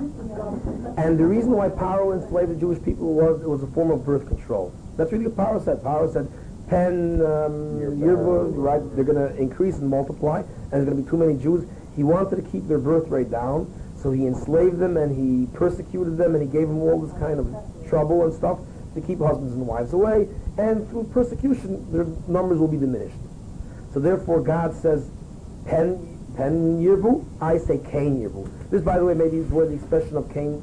[0.97, 4.05] And the reason why Paro enslaved the Jewish people was it was a form of
[4.05, 4.73] birth control.
[4.97, 5.83] That's really what Paro said.
[5.83, 6.31] Paro said,
[6.69, 11.09] Pen um, Yirba, right, they're going to increase and multiply, and there's going to be
[11.09, 11.67] too many Jews.
[11.95, 16.17] He wanted to keep their birth rate down, so he enslaved them and he persecuted
[16.17, 18.59] them and he gave them all this kind of trouble and stuff
[18.93, 20.27] to keep husbands and wives away.
[20.57, 23.17] And through persecution, their numbers will be diminished.
[23.93, 25.09] So therefore, God says,
[25.65, 28.49] Pen Pen Yirbu, I say Kein Yirbu.
[28.69, 30.61] This, by the way, maybe is where the expression of Kein,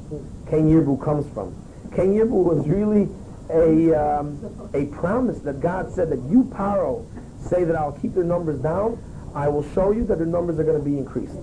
[0.49, 1.55] Kein Yirbu comes from.
[1.95, 3.09] Kein Yirbu was really
[3.49, 7.05] a, um, a promise that God said that you, Paro,
[7.47, 9.01] say that I'll keep their numbers down,
[9.35, 11.35] I will show you that their numbers are going to be increased.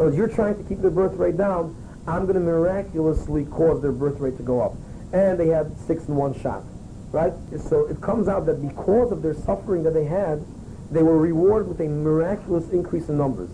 [0.00, 3.92] As you're trying to keep their birth rate down, I'm going to miraculously cause their
[3.92, 4.74] birth rate to go up.
[5.12, 6.62] And they had six in one shot,
[7.10, 7.32] right?
[7.68, 10.44] So it comes out that because of their suffering that they had,
[10.90, 13.50] they were rewarded with a miraculous increase in numbers.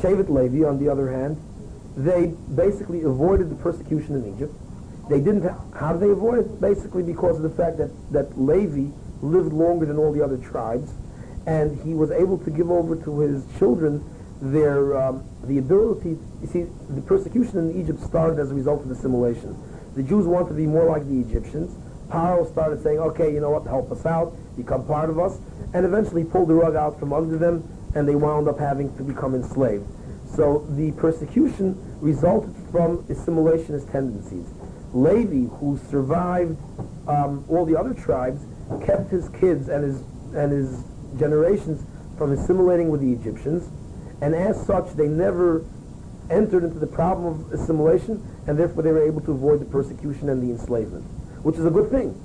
[0.00, 1.40] Shevet Levi, on the other hand,
[1.96, 4.54] they basically avoided the persecution in Egypt.
[5.10, 5.42] They didn't.
[5.42, 6.60] Ha- how did they avoid it?
[6.60, 10.92] Basically, because of the fact that that Levi lived longer than all the other tribes,
[11.46, 14.02] and he was able to give over to his children
[14.40, 16.16] their um, the ability.
[16.40, 19.56] You see, the persecution in Egypt started as a result of assimilation.
[19.94, 21.76] The Jews wanted to be more like the Egyptians.
[22.08, 23.64] Paro started saying, "Okay, you know what?
[23.66, 24.34] Help us out.
[24.56, 25.38] Become part of us,"
[25.74, 29.02] and eventually pulled the rug out from under them, and they wound up having to
[29.02, 29.86] become enslaved.
[30.34, 34.46] So the persecution resulted from assimilationist tendencies.
[34.92, 36.58] Levi, who survived
[37.08, 38.44] um, all the other tribes,
[38.84, 40.02] kept his kids and his
[40.34, 40.84] and his
[41.18, 41.84] generations
[42.16, 43.68] from assimilating with the Egyptians,
[44.22, 45.64] and as such, they never
[46.30, 50.28] entered into the problem of assimilation, and therefore they were able to avoid the persecution
[50.28, 51.04] and the enslavement,
[51.42, 52.18] which is a good thing.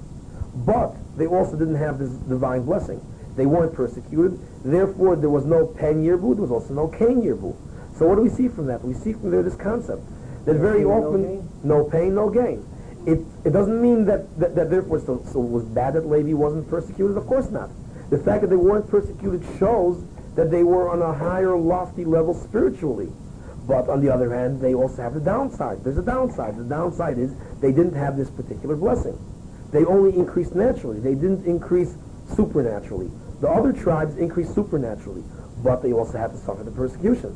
[0.55, 3.01] But they also didn't have this divine blessing.
[3.37, 7.55] They weren't persecuted, therefore there was no pen yerbu, there was also no Kein yerbu.
[7.97, 8.83] So what do we see from that?
[8.83, 10.01] We see from there this concept
[10.45, 11.49] that very pain, often gain.
[11.63, 12.65] no pain, no gain.
[13.05, 16.33] It, it doesn't mean that, that, that therefore so, so it was bad that Levi
[16.33, 17.15] wasn't persecuted.
[17.15, 17.69] Of course not.
[18.09, 20.03] The fact that they weren't persecuted shows
[20.35, 23.09] that they were on a higher, lofty level spiritually.
[23.67, 25.83] But on the other hand, they also have the downside.
[25.83, 26.57] There's a downside.
[26.57, 29.17] The downside is they didn't have this particular blessing.
[29.71, 30.99] They only increased naturally.
[30.99, 31.95] They didn't increase
[32.35, 33.11] supernaturally.
[33.41, 35.23] The other tribes increased supernaturally,
[35.63, 37.35] but they also had to suffer the persecution.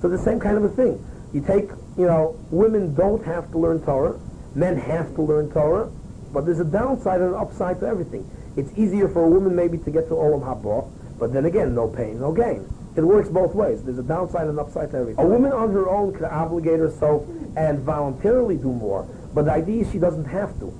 [0.00, 1.04] So the same kind of a thing.
[1.32, 4.18] You take, you know, women don't have to learn Torah,
[4.54, 5.90] men have to learn Torah,
[6.32, 8.28] but there's a downside and an upside to everything.
[8.56, 11.88] It's easier for a woman maybe to get to Olam Haba, but then again, no
[11.88, 12.68] pain, no gain.
[12.94, 13.82] It works both ways.
[13.82, 15.24] There's a downside and an upside to everything.
[15.24, 19.82] A woman on her own can obligate herself and voluntarily do more, but the idea
[19.82, 20.76] is she doesn't have to.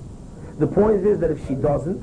[0.59, 2.01] The point is that if she doesn't,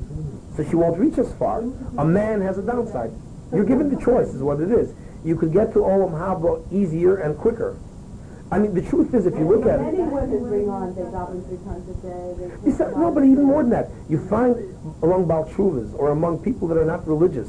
[0.55, 1.63] so she won't reach as far.
[1.97, 3.11] A man has a downside.
[3.53, 4.93] You're given the choice, is what it is.
[5.23, 7.77] You could get to Olam Haba easier and quicker.
[8.51, 11.01] I mean, the truth is, if you look at it, Many women bring on, they
[11.03, 12.51] daven three times a day.
[12.65, 13.89] It's no, but even more than that.
[14.09, 14.55] You find
[15.01, 17.47] among Baal Teshuvas or among people that are not religious,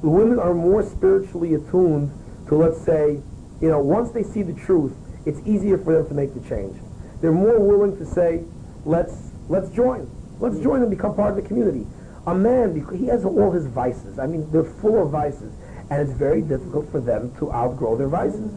[0.00, 2.12] the women are more spiritually attuned
[2.48, 3.18] to, let's say,
[3.60, 4.92] you know, once they see the truth,
[5.26, 6.76] it's easier for them to make the change.
[7.20, 8.44] They're more willing to say,
[8.84, 10.08] let's, let's join.
[10.38, 11.86] Let's join and become part of the community.
[12.26, 14.18] A man, because he has all his vices.
[14.18, 15.52] I mean, they're full of vices.
[15.90, 18.52] And it's very difficult for them to outgrow their vices.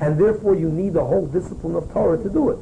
[0.00, 2.58] And therefore, you need the whole discipline of Torah to do it.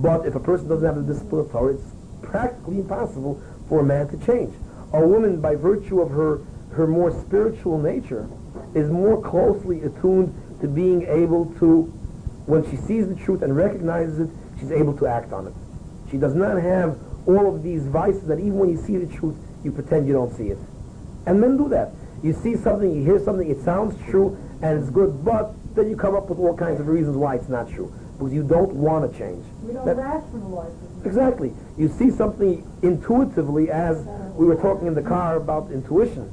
[0.00, 1.84] But if a person doesn't have the discipline of Torah, it's
[2.22, 4.54] practically impossible for a man to change.
[4.92, 6.40] A woman, by virtue of her,
[6.72, 8.28] her more spiritual nature,
[8.74, 11.82] is more closely attuned to being able to,
[12.46, 15.54] when she sees the truth and recognizes it, she's able to act on it.
[16.10, 19.36] She does not have all of these vices that even when you see the truth,
[19.64, 20.58] you pretend you don't see it.
[21.26, 21.90] And men do that.
[22.22, 25.96] You see something, you hear something, it sounds true and it's good, but then you
[25.96, 27.92] come up with all kinds of reasons why it's not true.
[28.18, 29.44] Because you don't want to change.
[29.66, 31.06] We don't That- rationalize it.
[31.06, 31.52] Exactly.
[31.76, 33.98] You see something intuitively as
[34.36, 36.28] we were talking in the car about intuition.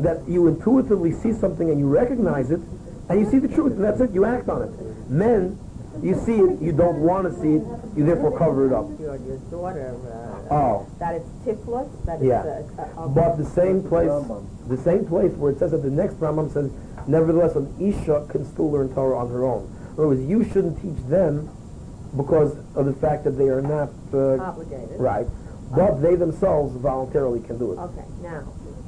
[0.00, 2.60] That you intuitively see something and you recognize it
[3.08, 4.70] and you see the truth and that's it, you act on it.
[5.10, 5.58] Men,
[6.02, 7.62] you see it, you don't want to see it,
[7.96, 8.86] you therefore cover it up.
[8.98, 10.21] Your, your daughter, uh,
[10.52, 10.86] Oh.
[10.98, 12.40] that it's tiflus, that Yeah.
[12.42, 13.14] uh, uh, okay.
[13.14, 14.44] But the same place, Rambam.
[14.68, 16.70] the same place where it says that the next Rambam says,
[17.06, 19.64] nevertheless, an Isha can still learn Torah on her own.
[19.88, 21.48] In other words, you shouldn't teach them
[22.16, 24.98] because of the fact that they are not uh, obligated.
[25.00, 25.26] right,
[25.74, 27.78] but they themselves voluntarily can do it.
[27.78, 28.40] Okay, now,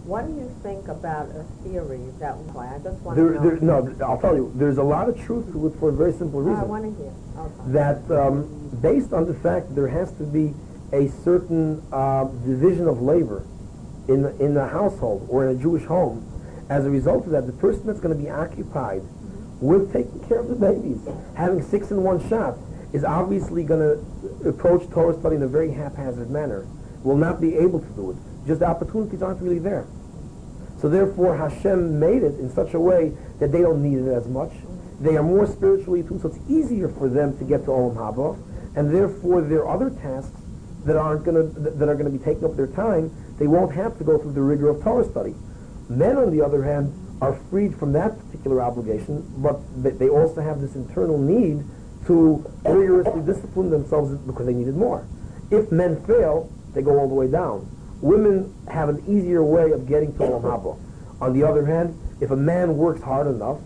[0.04, 3.56] what do you think about a theory that, why, I just want There, to there,
[3.60, 6.40] no, I'll tell you, there's a lot of truth to it for a very simple
[6.40, 6.68] Oh, I reason.
[6.68, 7.72] want to hear, okay.
[7.72, 10.52] that um, based on the fact that there has to be
[10.94, 13.44] a certain uh, division of labor
[14.08, 16.30] in the, in the household or in a Jewish home,
[16.70, 19.02] as a result of that, the person that's going to be occupied
[19.60, 21.00] with taking care of the babies,
[21.36, 22.56] having six in one shot,
[22.92, 26.66] is obviously going to approach Torah study in a very haphazard manner.
[27.02, 28.46] Will not be able to do it.
[28.46, 29.86] Just the opportunities aren't really there.
[30.80, 34.28] So therefore, Hashem made it in such a way that they don't need it as
[34.28, 34.52] much.
[35.00, 38.38] They are more spiritually attuned, so it's easier for them to get to Olam Haba,
[38.76, 40.40] and therefore their other tasks
[40.84, 43.74] that aren't going to that are going to be taking up their time, they won't
[43.74, 45.34] have to go through the rigor of Torah study.
[45.88, 49.58] Men, on the other hand, are freed from that particular obligation, but
[49.98, 51.64] they also have this internal need
[52.06, 55.06] to rigorously discipline themselves because they needed more.
[55.50, 57.70] If men fail, they go all the way down.
[58.00, 60.78] Women have an easier way of getting to Olam Haba.
[61.20, 63.58] On the other hand, if a man works hard enough,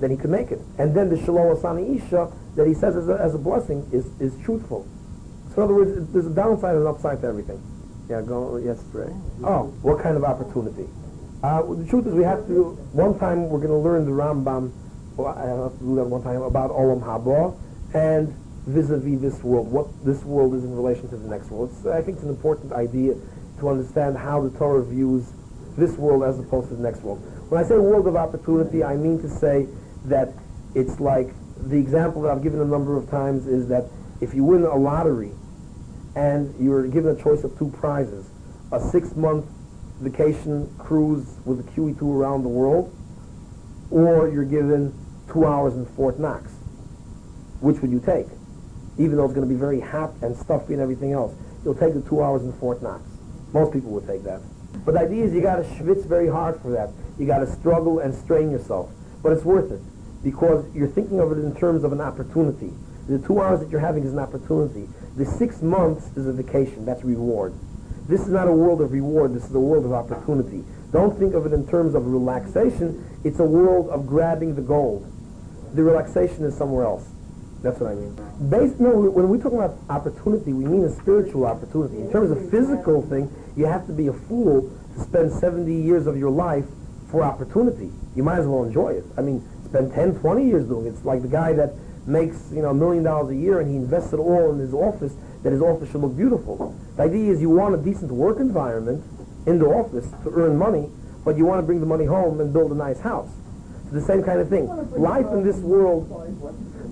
[0.00, 0.60] then he can make it.
[0.78, 4.06] And then the Shelo Asani Isha that he says as a, as a blessing is,
[4.20, 4.86] is truthful.
[5.56, 7.60] So in other words, there's a downside and an upside to everything.
[8.08, 9.10] Yeah, go, yes, Ray.
[9.42, 10.86] Oh, what kind of opportunity?
[11.42, 14.70] Uh, the truth is we have to, one time we're going to learn the Rambam
[15.16, 17.56] well, I have to do that one time, about Olam Haba,
[17.94, 18.34] and
[18.66, 21.70] vis-a-vis this world, what this world is in relation to the next world.
[21.72, 23.14] It's, I think it's an important idea
[23.60, 25.32] to understand how the Torah views
[25.78, 27.18] this world as opposed to the next world.
[27.48, 29.66] When I say world of opportunity, I mean to say
[30.06, 30.32] that
[30.74, 33.84] it's like the example that I've given a number of times is that
[34.20, 35.32] if you win a lottery
[36.16, 38.26] and you're given a choice of two prizes,
[38.72, 39.44] a six-month
[40.00, 42.92] vacation cruise with a QE2 around the world,
[43.90, 44.92] or you're given
[45.30, 46.50] two hours in Fort Knox.
[47.60, 48.26] Which would you take?
[48.98, 51.92] Even though it's going to be very hot and stuffy and everything else, you'll take
[51.92, 53.02] the two hours in Fort Knox.
[53.52, 54.40] Most people would take that.
[54.84, 56.90] But the idea is you got to schwitz very hard for that.
[57.18, 58.90] You got to struggle and strain yourself.
[59.22, 59.80] But it's worth it
[60.22, 62.72] because you're thinking of it in terms of an opportunity.
[63.08, 64.88] The two hours that you're having is an opportunity.
[65.16, 66.84] The six months is a vacation.
[66.84, 67.54] That's reward.
[68.06, 69.34] This is not a world of reward.
[69.34, 70.62] This is a world of opportunity.
[70.92, 73.18] Don't think of it in terms of relaxation.
[73.24, 75.10] It's a world of grabbing the gold.
[75.74, 77.08] The relaxation is somewhere else.
[77.62, 78.14] That's what I mean.
[78.50, 81.96] Based, no, when we talk about opportunity, we mean a spiritual opportunity.
[81.96, 86.06] In terms of physical thing, you have to be a fool to spend 70 years
[86.06, 86.66] of your life
[87.10, 87.90] for opportunity.
[88.14, 89.04] You might as well enjoy it.
[89.16, 90.90] I mean, spend 10, 20 years doing it.
[90.90, 91.72] It's like the guy that
[92.06, 94.72] makes, you know, a million dollars a year and he invests it all in his
[94.72, 96.74] office, that his office should look beautiful.
[96.96, 99.04] The idea is you want a decent work environment
[99.46, 100.88] in the office to earn money,
[101.24, 103.30] but you want to bring the money home and build a nice house.
[103.84, 104.66] It's the same kind of thing.
[104.98, 106.08] Life in this world,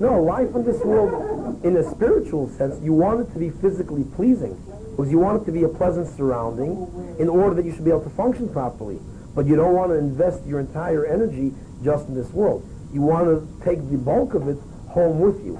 [0.00, 4.04] no, life in this world, in a spiritual sense, you want it to be physically
[4.14, 4.60] pleasing.
[4.90, 7.90] Because you want it to be a pleasant surrounding in order that you should be
[7.90, 9.00] able to function properly.
[9.34, 12.64] But you don't want to invest your entire energy just in this world.
[12.92, 14.56] You want to take the bulk of it
[14.94, 15.58] home with you.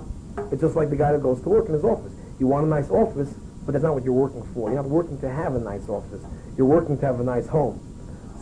[0.52, 2.12] It's just like the guy that goes to work in his office.
[2.38, 3.34] You want a nice office,
[3.66, 4.70] but that's not what you're working for.
[4.70, 6.22] You're not working to have a nice office.
[6.56, 7.82] You're working to have a nice home.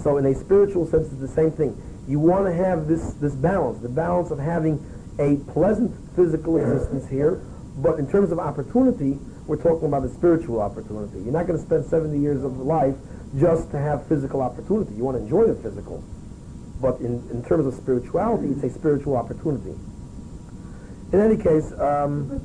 [0.03, 1.81] So in a spiritual sense, it's the same thing.
[2.07, 4.85] You want to have this, this balance, the balance of having
[5.19, 7.41] a pleasant physical existence here,
[7.77, 11.21] but in terms of opportunity, we're talking about a spiritual opportunity.
[11.21, 12.97] You're not going to spend 70 years of life
[13.39, 14.95] just to have physical opportunity.
[14.95, 16.05] You want to enjoy the physical.
[16.81, 19.75] But in, in terms of spirituality, it's a spiritual opportunity.
[21.13, 22.41] In any case, um,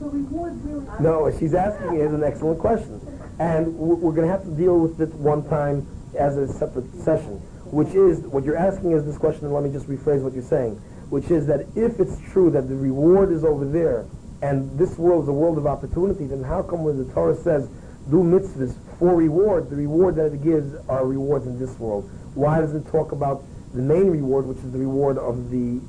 [0.99, 2.99] no, she's asking is an excellent question.
[3.39, 7.39] And we're going to have to deal with it one time as a separate session,
[7.71, 10.43] which is, what you're asking is this question, and let me just rephrase what you're
[10.43, 10.75] saying,
[11.09, 14.05] which is that if it's true that the reward is over there,
[14.41, 17.69] and this world is a world of opportunity, then how come when the Torah says,
[18.09, 22.09] do mitzvahs for reward, the reward that it gives are rewards in this world?
[22.33, 23.43] Why does it talk about
[23.77, 25.79] the main reward, which is the reward of the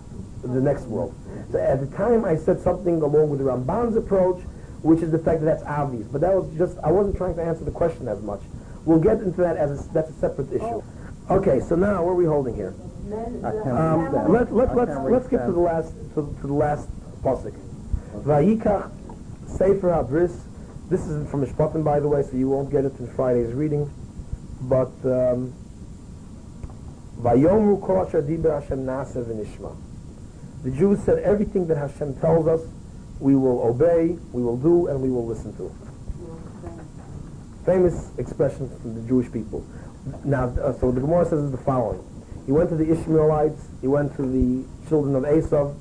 [0.43, 1.15] the next world?
[1.51, 4.41] So at the time I said something along with the Ramban's approach,
[4.83, 6.07] which is the fact that that's obvious.
[6.07, 8.41] But that was just, I wasn't trying to answer the question as much.
[8.85, 10.83] We'll get into that as a, that's a separate issue.
[11.31, 12.75] Okay, so now what are we holding here?
[13.11, 16.89] Um, let, let, let's, let's get to the last, to, to the last
[17.23, 17.59] pasuk.
[18.23, 18.91] Vayikach
[19.49, 20.39] Sefer Abris.
[20.89, 23.91] This is from Mishpatim, by the way, so you won't get it in Friday's reading.
[24.61, 25.55] But, um,
[27.21, 29.77] Vayomru kol asher Hashem nasa v'nishma.
[30.63, 32.61] The Jews said everything that Hashem tells us,
[33.19, 35.75] we will obey, we will do, and we will listen to.
[37.67, 39.67] Famous expression from the Jewish people.
[40.25, 42.05] Now, uh, so the Gemara says is the following.
[42.47, 45.77] He went to the Ishmaelites, he went to the children of Esav,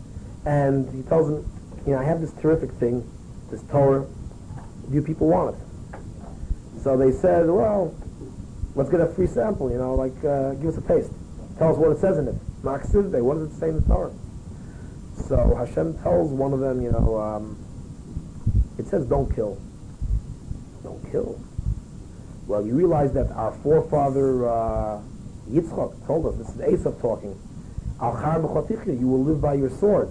[0.46, 1.50] and he tells them,
[1.86, 3.10] you know, I have this terrific thing,
[3.52, 4.06] this Torah.
[4.90, 5.62] Do you people want it?
[6.82, 7.94] So they said, well,
[8.76, 11.12] let's get a free sample, you know, like, uh, give us a taste.
[11.58, 12.36] Tell us what it says in it.
[12.64, 14.14] Maksivde, what does it say in the Torah?
[15.28, 17.58] So Hashem tells one of them, you know, um,
[18.78, 19.60] it says don't kill.
[20.84, 21.42] Don't kill.
[22.46, 25.02] Well, you realize that our forefather uh,
[25.50, 27.38] Yitzchak told us, this is Esav talking,
[28.00, 30.10] you will live by your sword.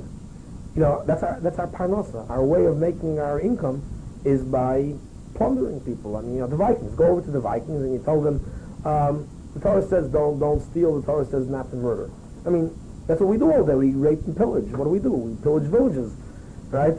[0.75, 2.29] You know, that's our, that's our parnasa.
[2.29, 3.83] Our way of making our income
[4.25, 4.95] is by
[5.35, 6.17] plundering people.
[6.17, 6.95] I mean, you know, the Vikings.
[6.95, 8.45] Go over to the Vikings and you tell them,
[8.85, 12.11] um, the Torah says don't, don't steal, the Torah says not to murder.
[12.45, 13.75] I mean, that's what we do all day.
[13.75, 14.69] We rape and pillage.
[14.73, 15.11] What do we do?
[15.11, 16.13] We pillage villages,
[16.71, 16.97] right?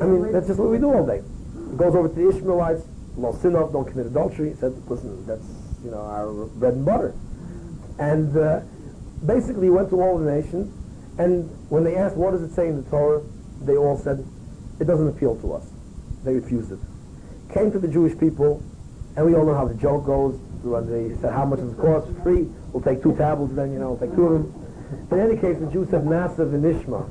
[0.00, 1.18] I mean, that's just what we do all day.
[1.18, 2.82] It goes over to the Ishmaelites,
[3.16, 4.50] lo sinov, don't commit adultery.
[4.50, 5.46] He said, listen, that's,
[5.84, 7.14] you know, our bread and butter.
[7.98, 8.60] And uh,
[9.24, 10.74] basically he went to all the nations,
[11.18, 13.22] and when they asked, what does it say in the Torah,
[13.62, 14.26] they all said,
[14.80, 15.64] it doesn't appeal to us.
[16.24, 16.80] They refused it.
[17.52, 18.62] Came to the Jewish people,
[19.16, 22.08] and we all know how the joke goes, they said, how much does it cost?
[22.22, 22.48] Free.
[22.72, 25.08] We'll take two tablets, then, you know, we'll take two of them.
[25.10, 27.08] In any case, the Jews said, Nasa v'nishma.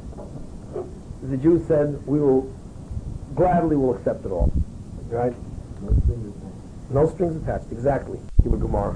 [1.23, 2.51] The Jews said, we will,
[3.35, 4.51] gladly will accept it all.
[5.07, 5.33] Right?
[6.89, 8.19] No strings attached, exactly.
[8.43, 8.93] Give a Gemara.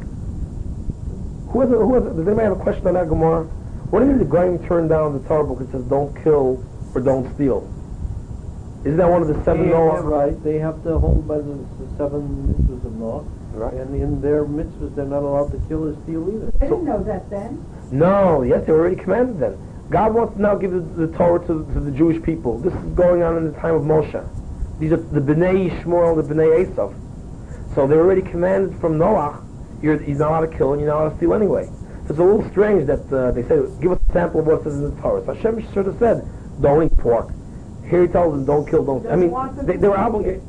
[1.49, 3.43] Who has a, who has does anybody have a question on that Gemara?
[3.89, 6.64] What do you mean the Goyim turned down the Torah book that says don't kill
[6.93, 7.72] or don't steal?
[8.86, 10.02] Isn't that one of the seven They Noah?
[10.02, 13.24] right, they have to hold by the, the seven mitzvahs of Noah.
[13.54, 13.74] Right.
[13.74, 16.52] And in their mitzvahs, they're not allowed to kill or steal either.
[16.60, 17.66] They didn't know that then.
[17.92, 19.58] No, yes, they were already commanded then.
[19.90, 22.60] God wants to now give the, the Torah to, to the Jewish people.
[22.60, 24.80] This is going on in the time of Moshe.
[24.80, 26.94] These are the Bnei Yishmael, the Bnei Esav.
[27.74, 29.44] So they're already commanded from Noah,
[29.82, 31.66] you're, he's not allowed to kill and you're not allowed to steal anyway.
[31.66, 34.62] So it's a little strange that uh, they say, give us a sample of what
[34.62, 35.26] it says in the Torah.
[35.26, 36.28] So Hashem should have said,
[36.62, 37.32] don't eat pork.
[37.90, 39.06] Here he tells them, don't kill, don't...
[39.08, 39.34] I mean,
[39.66, 40.44] they, they were obligated.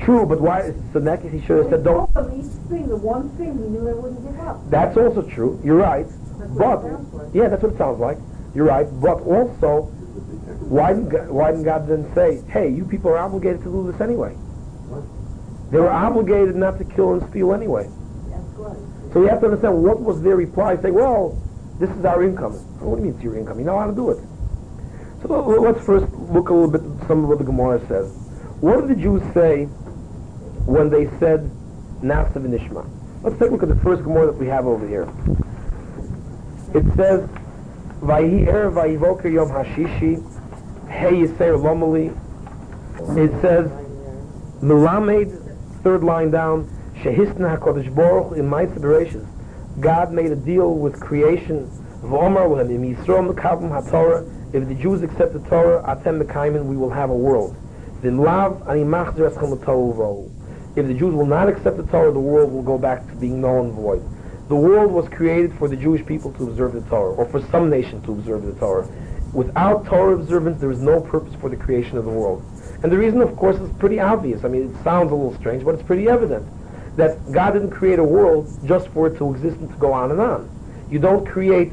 [0.00, 0.72] True, but why...
[0.92, 2.08] So in that case, he should have said, don't...
[2.10, 4.58] Each thing, the one thing he knew they wouldn't give up.
[4.70, 5.60] That's also true.
[5.64, 6.06] You're right.
[6.38, 7.34] That's But like.
[7.34, 8.18] yeah, that's what it sounds like.
[8.54, 8.86] You're right.
[9.00, 9.82] But also,
[10.68, 13.90] why didn't God, why didn't God then say, "Hey, you people are obligated to do
[13.90, 14.34] this anyway"?
[15.70, 17.88] They were obligated not to kill and steal anyway.
[19.12, 20.76] So you have to understand what was their reply.
[20.80, 21.40] Say, "Well,
[21.78, 23.58] this is our income." What do you mean it's your income?
[23.58, 24.18] You know how to do it.
[25.28, 28.10] So l- let's first look a little bit at some of what the Gemara says.
[28.60, 29.66] What did the Jews say
[30.64, 31.50] when they said
[32.00, 32.88] Nasa v'nishma?
[33.22, 35.02] Let's take a look at the first Gemara that we have over here.
[36.74, 37.28] It says,
[38.00, 40.16] Vayhi er vayivoker yom hashishi,
[40.88, 42.08] hey yiser lomali.
[43.18, 43.70] It says,
[44.62, 46.68] Melamed, third line down,
[47.02, 49.26] Shehisna HaKadosh Baruch in Ma'aseh Bereshis.
[49.80, 51.70] God made a deal with creation.
[52.02, 54.37] V'omar Yisrael mekavim HaTorah.
[54.50, 57.54] If the Jews accept the Torah, atem mekaymin, we will have a world.
[58.00, 60.30] Vimlav ani machzer eschem v'ohu.
[60.74, 63.42] If the Jews will not accept the Torah, the world will go back to being
[63.42, 64.02] null and void.
[64.48, 67.68] The world was created for the Jewish people to observe the Torah, or for some
[67.68, 68.88] nation to observe the Torah.
[69.34, 72.42] Without Torah observance, there is no purpose for the creation of the world.
[72.82, 74.44] And the reason, of course, is pretty obvious.
[74.44, 76.46] I mean, it sounds a little strange, but it's pretty evident
[76.96, 80.10] that God didn't create a world just for it to exist and to go on
[80.10, 80.48] and on.
[80.90, 81.72] You don't create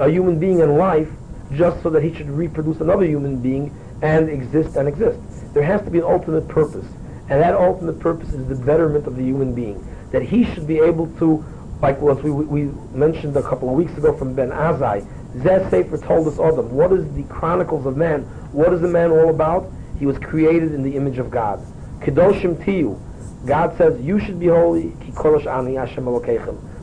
[0.00, 1.08] a human being in life
[1.54, 5.18] just so that he should reproduce another human being and exist and exist.
[5.54, 6.86] There has to be an ultimate purpose.
[7.28, 9.86] And that ultimate purpose is the betterment of the human being.
[10.10, 11.44] That he should be able to,
[11.80, 15.96] like what we, we mentioned a couple of weeks ago from Ben Azai, Zeh Sefer
[15.98, 18.22] Toldos Adam, what is the Chronicles of Man?
[18.52, 19.70] What is the man all about?
[19.98, 21.64] He was created in the image of God.
[22.00, 22.98] Kedoshim Tihyu.
[23.46, 24.92] God says, you should be holy,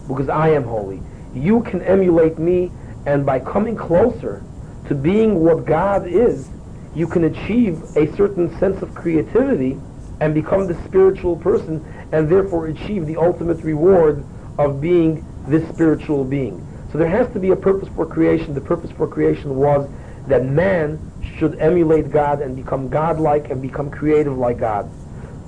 [0.07, 1.01] because I am holy.
[1.33, 2.71] You can emulate me,
[3.05, 4.43] and by coming closer
[4.89, 6.49] to being what God is,
[6.95, 9.79] you can achieve a certain sense of creativity
[10.19, 14.25] and become the spiritual person, and therefore achieve the ultimate reward
[14.57, 16.65] of being this spiritual being.
[16.91, 18.53] So there has to be a purpose for creation.
[18.53, 19.87] The purpose for creation was
[20.27, 20.99] that man
[21.37, 24.89] should emulate God and become God-like and become creative like God.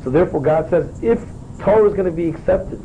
[0.04, 1.20] So therefore God says, if
[1.60, 2.80] Torah is going to be accepted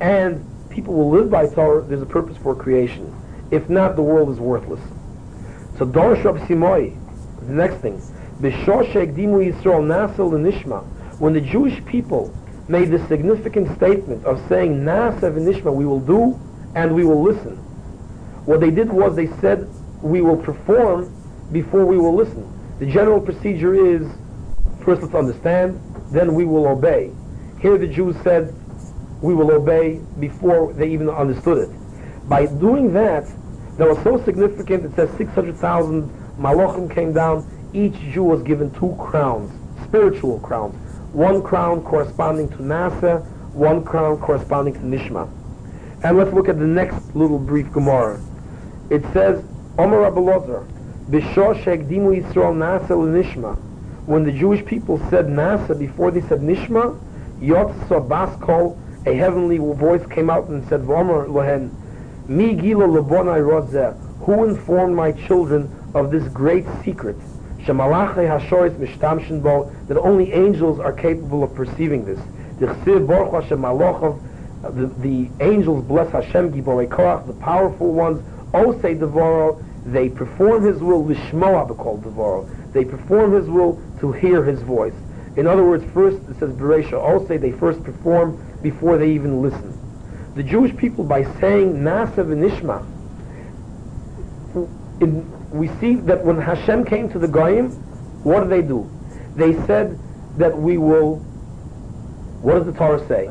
[0.00, 3.14] and people will live by Torah, there's a purpose for creation.
[3.50, 4.80] If not, the world is worthless.
[5.78, 6.96] So Dor Shab Simoi,
[7.46, 8.00] the next thing,
[8.40, 10.84] B'shoshek Dimu Yisrael Nasel Nishma,
[11.18, 12.34] when the Jewish people
[12.68, 16.38] made the significant statement of saying Nasa v'nishma, we will do
[16.74, 17.56] and we will listen.
[18.46, 19.68] What they did was they said,
[20.02, 21.14] we will perform
[21.52, 22.50] before we will listen.
[22.78, 24.06] The general procedure is,
[24.84, 27.10] first let's understand, then we will obey.
[27.60, 28.54] Here the Jews said,
[29.22, 32.28] we will obey before they even understood it.
[32.28, 33.30] By doing that,
[33.76, 36.08] that was so significant, it says 600,000
[36.38, 39.50] malachim came down, each Jew was given two crowns,
[39.84, 40.74] spiritual crowns.
[41.12, 45.28] One crown corresponding to Nasa, one crown corresponding to Nishma.
[46.02, 48.20] And let's look at the next little brief Gemara.
[48.90, 49.42] It says,
[49.78, 50.66] Omer Rabbalozar,
[51.10, 53.56] B'shoshek dimu Yisrael Nasa Nishma.
[54.06, 56.98] When the Jewish people said Nasa before they said Nishma,
[57.40, 61.70] Yotza Baskol, a heavenly voice came out and said, Vomer Lohen,
[62.26, 67.16] Mi Gila Lebonai Rozeh, who informed my children of this great secret?
[67.58, 72.18] Shemalachei Hashoris Mishtamshin Bo, that only angels are capable of perceiving this.
[72.58, 73.60] Dichsiv Baruch Hashem
[75.02, 78.22] the, angels bless Hashem Giborei Koach, the powerful ones,
[78.52, 82.48] Osei Devoro, they perform His will, Lishmoa B'kol Devoro.
[82.72, 84.94] They perform His will to hear His voice.
[85.36, 89.78] In other words, first it says Beresha Osei, they first perform before they even listen.
[90.34, 92.84] The Jewish people, by saying Nasa v'Nishma,
[95.00, 97.70] in, we see that when Hashem came to the Goyim,
[98.24, 98.90] what did they do?
[99.36, 99.98] They said
[100.38, 101.16] that we will,
[102.42, 103.30] what does the Torah say?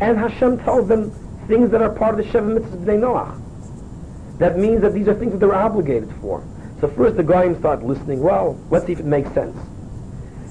[0.00, 1.10] And Hashem tells them
[1.48, 4.38] things that are part of the Sheva Mitzvahs B'nai Noach.
[4.38, 6.44] That means that these are things that they're obligated for.
[6.80, 9.56] So first the Goyim start listening, well, let's see if it makes sense.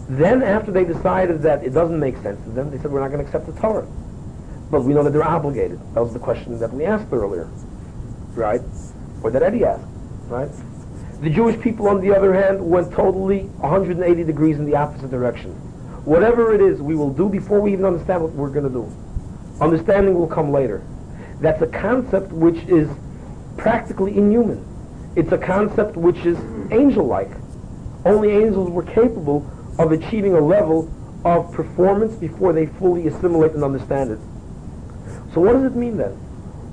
[0.10, 3.12] Then after they decided that it doesn't make sense to them, they said we're not
[3.12, 3.88] going to accept the Torah.
[4.74, 5.80] But we know that they're obligated.
[5.94, 7.48] That was the question that we asked earlier.
[8.34, 8.62] Right?
[9.24, 9.88] or that Eddie asked,
[10.28, 10.50] right?
[11.22, 15.52] The Jewish people, on the other hand, went totally 180 degrees in the opposite direction.
[16.04, 18.92] Whatever it is, we will do before we even understand what we're going to do.
[19.62, 20.86] Understanding will come later.
[21.40, 22.90] That's a concept which is
[23.56, 24.66] practically inhuman.
[25.16, 26.38] It's a concept which is
[26.72, 27.32] angel-like.
[28.04, 29.50] Only angels were capable
[29.80, 30.92] of achieving a level
[31.24, 34.20] of performance before they fully assimilate and understand it.
[35.34, 36.12] So what does it mean then?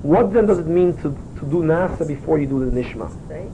[0.03, 3.09] What then does it mean to, to do nasa before you do the nishma?
[3.27, 3.51] Faith?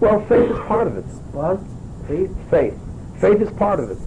[0.00, 1.04] Well, faith is part of it.
[1.32, 1.60] What?
[2.08, 2.34] Faith?
[2.50, 2.78] Faith.
[3.20, 3.98] Faith is part of it.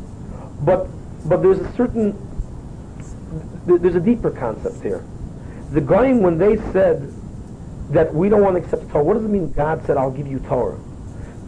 [0.62, 0.88] But
[1.28, 2.14] but there's a certain
[3.66, 5.04] there's a deeper concept here.
[5.72, 7.12] The Goyim, when they said
[7.90, 10.28] that we don't want to accept Torah, what does it mean God said, I'll give
[10.28, 10.80] you Torah?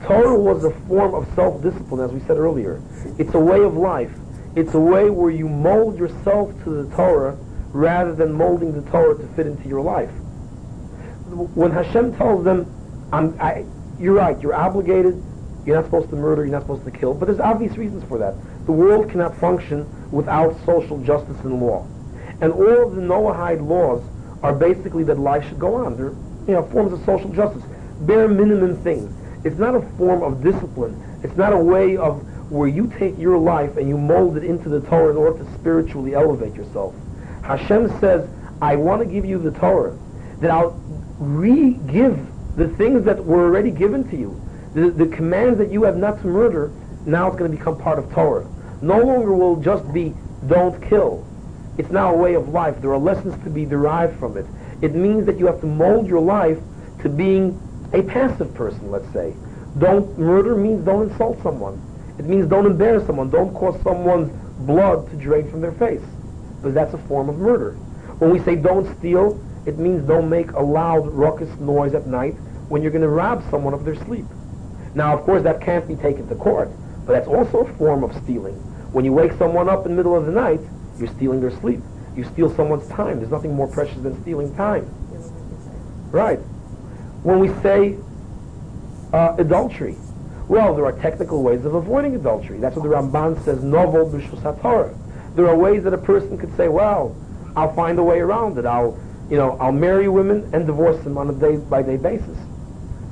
[0.04, 2.82] Torah was a form of self-discipline, as we said earlier.
[3.18, 4.12] It's a way of life.
[4.56, 7.38] It's a way where you mold yourself to the Torah
[7.78, 10.10] rather than molding the Torah to fit into your life.
[11.54, 12.66] When Hashem tells them,
[13.14, 13.66] I,
[14.00, 15.24] you're right, you're obligated,
[15.66, 18.18] you're not supposed to murder, you're not supposed to kill, but there's obvious reasons for
[18.18, 18.34] that.
[18.66, 21.86] The world cannot function without social justice and law.
[22.42, 24.04] And all of the Noahide laws
[24.42, 25.98] are basically that life should go on.
[25.98, 26.16] They're
[26.48, 27.64] you know, forms of social justice,
[28.02, 29.14] bare minimum things.
[29.46, 31.20] It's not a form of discipline.
[31.24, 34.70] It's not a way of where you take your life and you mold it into
[34.70, 36.96] the Torah in order to spiritually elevate yourself.
[37.48, 38.28] Hashem says,
[38.62, 39.98] I want to give you the Torah,
[40.42, 40.72] that I'll
[41.18, 42.20] re-give
[42.58, 44.42] the things that were already given to you.
[44.74, 46.72] The, the commands that you have not to murder,
[47.06, 48.46] now it's going to become part of Torah.
[48.82, 50.14] No longer will just be
[50.48, 51.26] don't kill.
[51.78, 52.82] It's now a way of life.
[52.82, 54.46] There are lessons to be derived from it.
[54.82, 56.58] It means that you have to mold your life
[57.02, 57.60] to being
[57.94, 59.34] a passive person, let's say.
[59.80, 61.82] Don't murder means don't insult someone.
[62.20, 63.30] It means don't embarrass someone.
[63.30, 64.32] Don't cause someone's
[64.66, 66.02] blood to drain from their face.
[66.58, 67.72] Because that's a form of murder.
[68.20, 72.34] When we say don't steal, it means don't make a loud, ruckus noise at night
[72.70, 74.26] when you're going to rob someone of their sleep.
[74.96, 76.70] Now, of course, that can't be taken to court,
[77.06, 78.56] but that's also a form of stealing.
[78.94, 80.60] When you wake someone up in the middle of the night,
[80.98, 81.82] you're stealing their sleep.
[82.16, 83.20] You steal someone's time.
[83.20, 84.86] There's nothing more precious than stealing time.
[86.12, 86.40] Right.
[87.24, 87.98] When we say
[89.14, 89.96] uh, adultery,
[90.48, 92.58] well, there are technical ways of avoiding adultery.
[92.58, 94.98] That's what the Ramban says, naval birshus haTorah.
[95.38, 97.16] There are ways that a person could say, well,
[97.56, 98.66] I'll find a way around it.
[98.66, 102.38] I'll, you know, I'll marry women and divorce them on a day-by-day basis.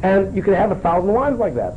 [0.02, 1.76] And you could have a thousand wives like that.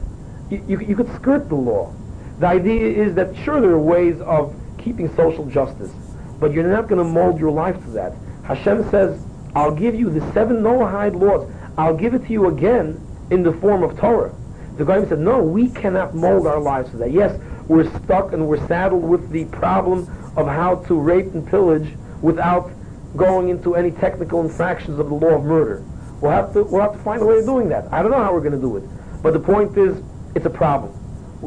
[0.49, 1.92] You, you, you could skirt the law.
[2.38, 5.92] The idea is that, sure, there are ways of keeping social justice,
[6.40, 8.14] but you're not going to mold your life to that.
[8.44, 9.20] Hashem says,
[9.55, 11.51] I'll give you the seven Noahide laws.
[11.76, 12.99] I'll give it to you again
[13.30, 14.34] in the form of Torah.
[14.78, 17.12] The Goyim said, no, we cannot mold our lives to that.
[17.12, 20.07] Yes, we're stuck and we're saddled with the problem
[20.39, 22.70] of how to rape and pillage without
[23.16, 25.84] going into any technical infractions of the law of murder.
[26.20, 27.93] We'll have to, we'll have to find a way of doing that.
[27.93, 28.84] I don't know how we're going to do it.
[29.20, 30.01] But the point is,
[30.36, 30.95] it's a problem.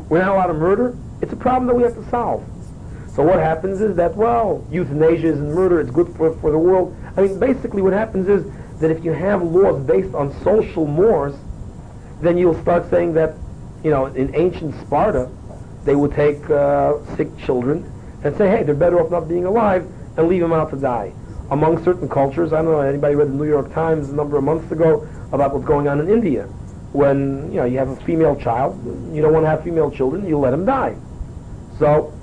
[0.10, 0.98] We're not allowed to murder.
[1.22, 2.44] It's a problem that we have to solve.
[3.16, 6.96] So what happens is that, well, euthanasia isn't murder, it's good for, for the world.
[7.16, 8.44] I mean, basically what happens is
[8.82, 11.36] that if you have laws based on social mores,
[12.22, 13.36] then you'll start saying that,
[13.84, 15.30] you know, in ancient Sparta,
[15.86, 17.90] they would take uh, sick children
[18.24, 19.86] and say, hey, they're better off not being alive
[20.18, 21.14] and leave them out to die.
[21.50, 24.44] Among certain cultures, I don't know, anybody read the New York Times a number of
[24.44, 26.44] months ago about what's going on in India.
[26.94, 28.78] When, you know, you have a female child,
[29.14, 30.96] you don't want to have female children, you let them die.
[31.80, 32.14] So,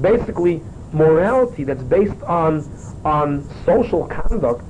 [0.00, 2.68] basically, morality that's based on,
[3.04, 4.64] on social conduct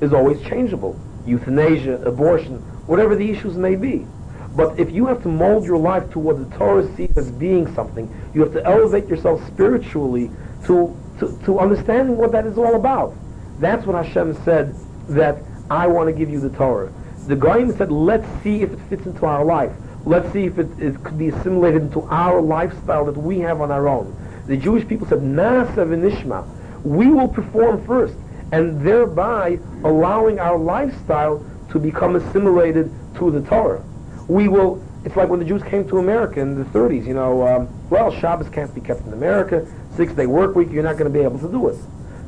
[0.00, 0.98] is always changeable.
[1.26, 4.06] Euthanasia, abortion, whatever the issues may be.
[4.54, 7.72] But if you have to mold your life to what the Torah sees as being
[7.74, 10.30] something, you have to elevate yourself spiritually
[10.66, 13.14] to, to, to understanding what that is all about.
[13.60, 14.74] That's what Hashem said
[15.08, 15.38] that
[15.70, 16.92] I want to give you the Torah.
[17.26, 19.72] The Goyim said, let's see if it fits into our life.
[20.04, 23.70] Let's see if it, it could be assimilated into our lifestyle that we have on
[23.70, 24.16] our own.
[24.48, 26.46] The Jewish people said, Nasa v'nishma.
[26.84, 28.16] We will perform first,
[28.50, 33.82] and thereby allowing our lifestyle to become assimilated to the Torah.
[34.28, 37.46] We will, it's like when the Jews came to America in the 30s, you know,
[37.46, 39.66] um, well, Shabbos can't be kept in America,
[39.96, 41.76] six-day work week, you're not going to be able to do it.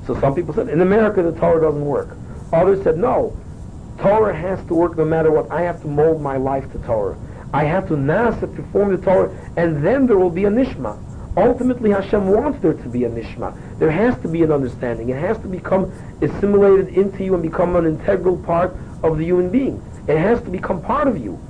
[0.07, 2.17] So some people said, in America the Torah doesn't work.
[2.53, 3.37] Others said, no,
[3.99, 5.51] Torah has to work no matter what.
[5.51, 7.17] I have to mold my life to Torah.
[7.53, 10.99] I have to nasa, perform the Torah, and then there will be a nishma.
[11.37, 13.57] Ultimately, Hashem wants there to be a nishma.
[13.79, 15.09] There has to be an understanding.
[15.09, 19.51] It has to become assimilated into you and become an integral part of the human
[19.51, 19.83] being.
[20.07, 21.41] It has to become part of you.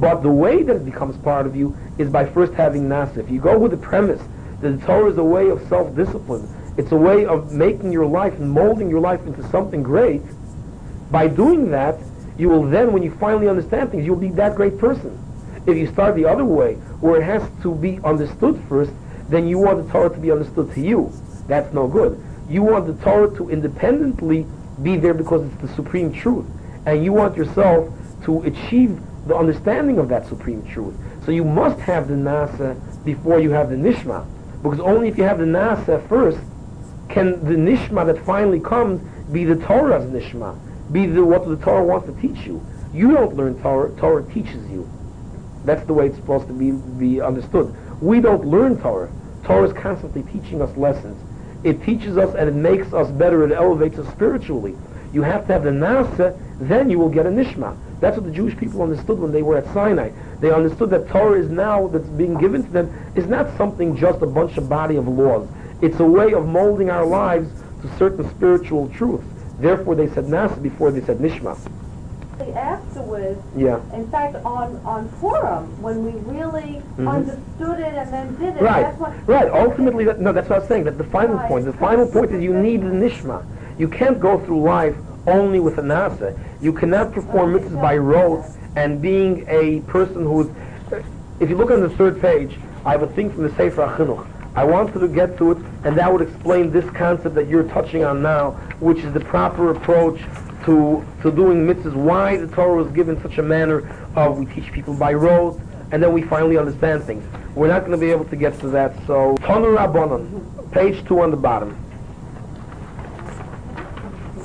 [0.00, 3.18] But the way that it becomes part of you is by first having nasa.
[3.18, 4.20] If you go with the premise
[4.60, 8.34] that the Torah is a way of self-discipline, it's a way of making your life
[8.34, 10.20] and molding your life into something great,
[11.10, 11.98] by doing that,
[12.36, 15.18] you will then, when you finally understand things, you'll be that great person.
[15.66, 18.92] If you start the other way, where it has to be understood first,
[19.30, 21.10] then you want the Torah to be understood to you.
[21.48, 22.22] That's no good.
[22.48, 24.46] You want the Torah to independently
[24.82, 26.44] be there because it's the supreme truth.
[26.84, 27.92] And you want yourself
[28.24, 30.94] to achieve the understanding of that supreme truth.
[31.24, 34.26] So you must have the Nasa before you have the Nishma.
[34.62, 36.38] Because only if you have the Nasa first
[37.08, 39.00] can the Nishma that finally comes
[39.32, 40.58] be the Torah's Nishma,
[40.92, 42.64] be the what the Torah wants to teach you.
[42.94, 44.88] You don't learn Torah, Torah teaches you.
[45.64, 47.74] That's the way it's supposed to be, be understood.
[48.00, 49.10] We don't learn Torah.
[49.44, 51.20] Torah is constantly teaching us lessons.
[51.64, 53.44] It teaches us and it makes us better.
[53.44, 54.76] It elevates us spiritually.
[55.16, 57.74] You have to have the Nasa, then you will get a Nishma.
[58.00, 60.10] That's what the Jewish people understood when they were at Sinai.
[60.40, 64.20] They understood that Torah is now, that's being given to them, is not something just
[64.20, 65.48] a bunch of body of laws.
[65.80, 67.48] It's a way of molding our lives
[67.80, 69.24] to certain spiritual truths.
[69.58, 71.56] Therefore they said Nasa before they said Nishma.
[72.54, 73.80] Afterwards, Yeah.
[73.94, 77.08] in fact, on, on Purim, when we really Mhm.
[77.08, 79.12] understood it and then did it, Right, that's what...
[79.26, 79.50] right.
[79.50, 80.84] Ultimately, that, no, that's what I was saying.
[80.84, 81.48] That the final Right.
[81.48, 83.40] point, the final point is you need the nishma.
[83.78, 84.94] You can't go through life
[85.26, 86.38] only with a nasa.
[86.60, 88.44] You cannot perform mitzvahs by rote
[88.76, 90.48] and being a person who's.
[91.40, 94.26] If you look on the third page, I have a thing from the Sefer HaChinuch.
[94.54, 98.04] I wanted to get to it, and that would explain this concept that you're touching
[98.04, 100.20] on now, which is the proper approach
[100.64, 101.94] to to doing mitzvahs.
[101.94, 105.60] Why the Torah was given such a manner of we teach people by rote,
[105.92, 107.24] and then we finally understand things.
[107.54, 108.94] We're not going to be able to get to that.
[109.06, 111.85] So, Tanu Rabbanon, page two on the bottom.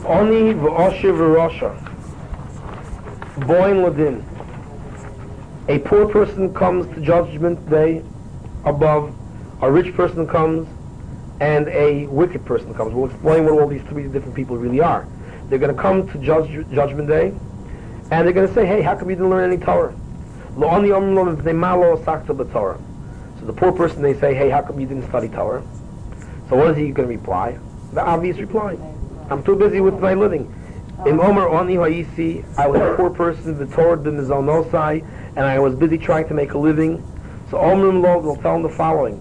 [0.06, 1.76] Oni v'osher v'rosha.
[3.46, 4.24] Boin ladin.
[5.68, 8.04] A poor person comes to judgment day
[8.66, 9.14] above.
[9.62, 10.68] A rich person comes,
[11.40, 12.96] and a wicked person comes.
[12.96, 15.06] We'll explain what all these three different people really are.
[15.50, 17.34] They're going to come to judge, judgment day,
[18.10, 19.94] and they're going to say, "Hey, how come you didn't learn any Torah?"
[20.56, 20.62] So
[23.46, 25.62] the poor person, they say, "Hey, how come you didn't study Torah?"
[26.50, 27.58] So what is he going to reply?
[27.94, 28.78] The obvious reply:
[29.32, 30.54] "I'm too busy with my living."
[31.06, 35.04] In Omer Oni Ha'isi, I was a poor person, the Torah the Mizonosai,
[35.36, 37.02] and I was busy trying to make a living.
[37.50, 39.20] So Omrim Lo will tell him the following: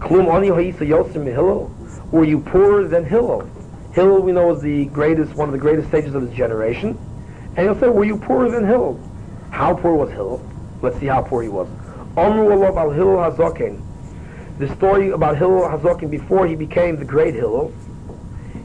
[0.00, 1.70] Klum Oni Ha'isa Yosem Hillel.
[2.10, 3.48] Were you poorer than Hillel?
[3.92, 6.98] Hillel, we know, is the greatest, one of the greatest sages of his generation.
[7.56, 8.98] And he'll say, were you poorer than Hillel?
[9.50, 10.40] How poor was Hillel?
[10.80, 11.68] Let's see how poor he was.
[12.16, 13.80] Omru Olav al Hillel Hazokin.
[14.58, 17.72] The story about Hillel Hazokin before he became the great Hillel,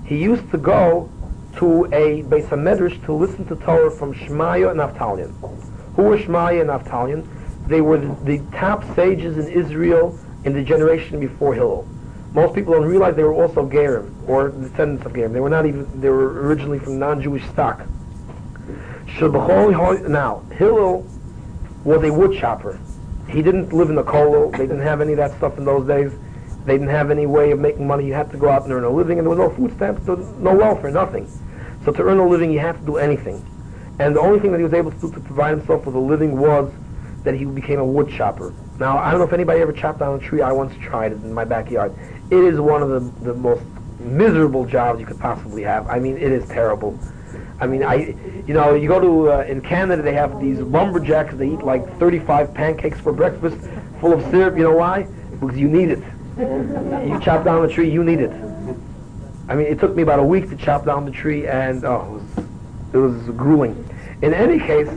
[0.06, 1.10] he used to go
[1.58, 5.34] to a Beis HaMedrash to listen to Torah from Shmaya and Avtalion.
[5.96, 7.26] Who were Shmaya and Avtalion?
[7.68, 11.88] They were the, the top sages in Israel in the generation before Hillel.
[12.34, 15.34] Most people don't realize they were also Gerim, or descendants of Gerim.
[15.34, 17.88] They were not even, they were originally from non-Jewish stock.
[19.20, 21.08] Now, Hillel
[21.86, 22.80] was a wood chopper.
[23.30, 24.52] He didn't live in the kollel.
[24.52, 26.12] They didn't have any of that stuff in those days.
[26.66, 28.06] They didn't have any way of making money.
[28.06, 30.06] You had to go out and earn a living, and there was no food stamps,
[30.08, 31.30] no welfare, nothing.
[31.86, 33.46] So to earn a living, you had to do anything.
[34.00, 36.00] And the only thing that he was able to do to provide himself with a
[36.00, 36.72] living was
[37.24, 38.54] that he became a wood chopper.
[38.80, 40.42] Now, I don't know if anybody ever chopped down a tree.
[40.42, 41.96] I once tried it in my backyard.
[42.32, 43.64] It is one of the, the most
[44.00, 45.88] miserable jobs you could possibly have.
[45.88, 47.00] I mean, it is terrible.
[47.60, 51.36] I mean, I, you know, you go to uh, in Canada, they have these lumberjacks.
[51.36, 53.58] They eat like 35 pancakes for breakfast,
[54.02, 54.58] full of syrup.
[54.58, 55.04] You know why?
[55.40, 56.04] Because you need it.
[56.38, 58.32] You chop down the tree, you need it.
[59.48, 62.02] I mean, it took me about a week to chop down the tree, and oh,
[62.02, 63.90] it was, it was grueling.
[64.22, 64.90] In any case,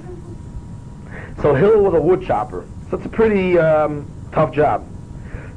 [1.40, 4.84] so Hill was a wood chopper, so it's a pretty um, tough job.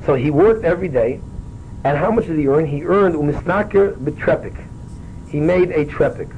[0.06, 1.20] So he worked every day,
[1.84, 2.68] and how much did he earn?
[2.68, 4.64] He earned umisnaker betrepik.
[5.30, 6.32] He made a trepik.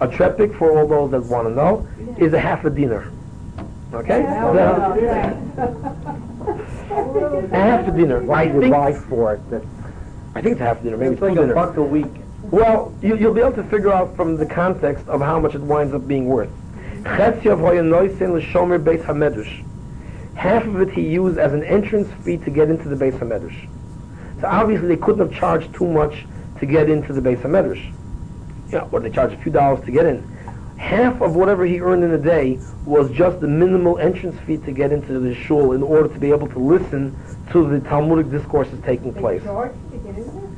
[0.00, 1.86] A trepik, for all those that want to know,
[2.18, 3.12] is a half a dinar.
[3.92, 4.24] Okay?
[4.24, 6.27] a
[7.50, 8.20] half dinar.
[8.22, 9.50] What I you think, buy for it?
[9.50, 9.66] That's,
[10.34, 12.06] I think it's half a dinar, maybe it's like a buck a week.
[12.42, 15.60] Well, you, you'll be able to figure out from the context of how much it
[15.60, 16.50] winds up being worth.
[17.02, 19.64] Chetziav hoya noisin l'shomer beis hamedrash.
[20.38, 23.68] Half of it he used as an entrance fee to get into the Beis Hamedrash.
[24.40, 26.26] So obviously they couldn't have charged too much
[26.60, 27.92] to get into the Beis Hamedrash.
[28.70, 30.37] You know, or they charged a few dollars to get in.
[30.78, 34.72] Half of whatever he earned in a day was just the minimal entrance fee to
[34.72, 37.16] get into the shul in order to be able to listen
[37.50, 39.42] to the Talmudic discourses taking place.
[39.42, 40.48] George, to get in there?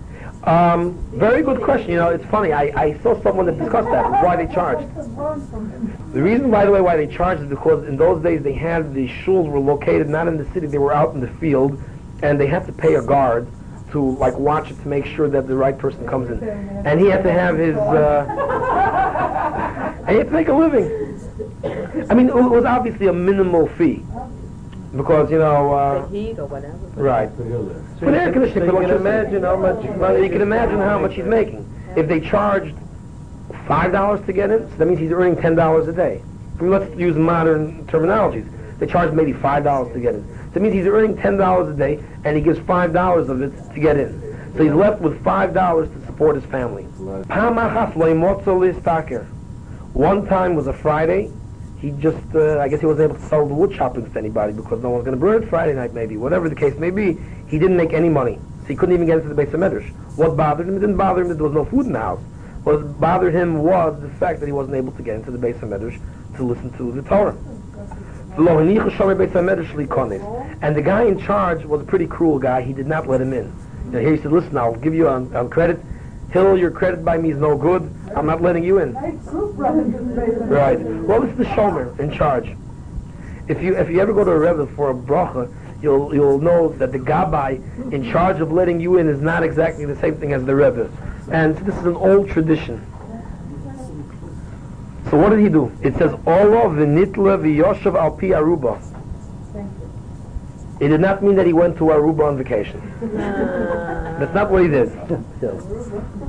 [0.44, 1.90] Um, very good question.
[1.90, 2.52] You know, it's funny.
[2.52, 4.94] I, I saw someone that discussed that, why they charged.
[4.94, 6.12] The word from him?
[6.14, 8.94] The reason, by the way, why they charged is because in those days they had
[8.94, 11.82] the shuls were located not in the city; they were out in the field,
[12.22, 13.48] and they had to pay a guard
[13.92, 16.42] to like watch it to make sure that the right person comes in,
[16.86, 18.24] and he had to have his, uh,
[20.10, 22.06] and he had to make a living.
[22.10, 24.02] I mean, it was obviously a minimal fee.
[24.96, 26.76] Because, you know, The uh, heat or whatever.
[26.96, 27.30] right.
[27.38, 27.44] So
[28.00, 30.24] But air you conditioning, can- so you can imagine how much money.
[30.24, 31.64] You can imagine how much he's making.
[31.94, 32.74] If they charged
[33.68, 36.22] five dollars to get in, so that means he's earning ten dollars a day.
[36.58, 38.48] I mean, let's use modern terminologies.
[38.80, 40.24] They charge maybe five dollars to get in.
[40.26, 43.42] So that means he's earning ten dollars a day, and he gives five dollars of
[43.42, 44.20] it to get in.
[44.56, 46.84] So he's left with five dollars to support his family.
[49.92, 51.30] One time was a Friday.
[51.78, 54.52] He just, uh, I guess he wasn't able to sell the wood choppings to anybody
[54.52, 56.16] because no one's going to burn it Friday night, maybe.
[56.16, 57.18] Whatever the case may be,
[57.48, 58.38] he didn't make any money.
[58.62, 59.90] So he couldn't even get into the Beis HaMedrash.
[60.16, 60.76] What bothered him?
[60.76, 62.20] It didn't bother him that there was no food in the house.
[62.64, 65.58] What bothered him was the fact that he wasn't able to get into the Beis
[65.58, 65.98] HaMedrash
[66.36, 67.36] to listen to the Torah.
[70.62, 72.62] And the guy in charge was a pretty cruel guy.
[72.62, 73.52] He did not let him in.
[73.86, 75.80] You know, he said, listen, I'll give you on, on credit.
[76.30, 77.92] Hill, your credit by me is no good.
[78.14, 78.96] I'm not letting you in.
[78.96, 80.50] I group running this basement.
[80.50, 80.78] Right.
[80.78, 82.56] Well, this is the shomer in charge.
[83.48, 85.52] If you if you ever go to a rebbe for a bracha,
[85.82, 89.84] you'll you'll know that the gabbai in charge of letting you in is not exactly
[89.84, 90.88] the same thing as the rebbe,
[91.32, 92.78] and this is an old tradition.
[95.10, 95.76] So what did he do?
[95.82, 98.80] It says Ola v'nitla v'yoshav al pi Aruba.
[100.78, 102.80] It did not mean that he went to Aruba on vacation.
[103.18, 104.16] Ah.
[104.20, 104.90] That's not what he did.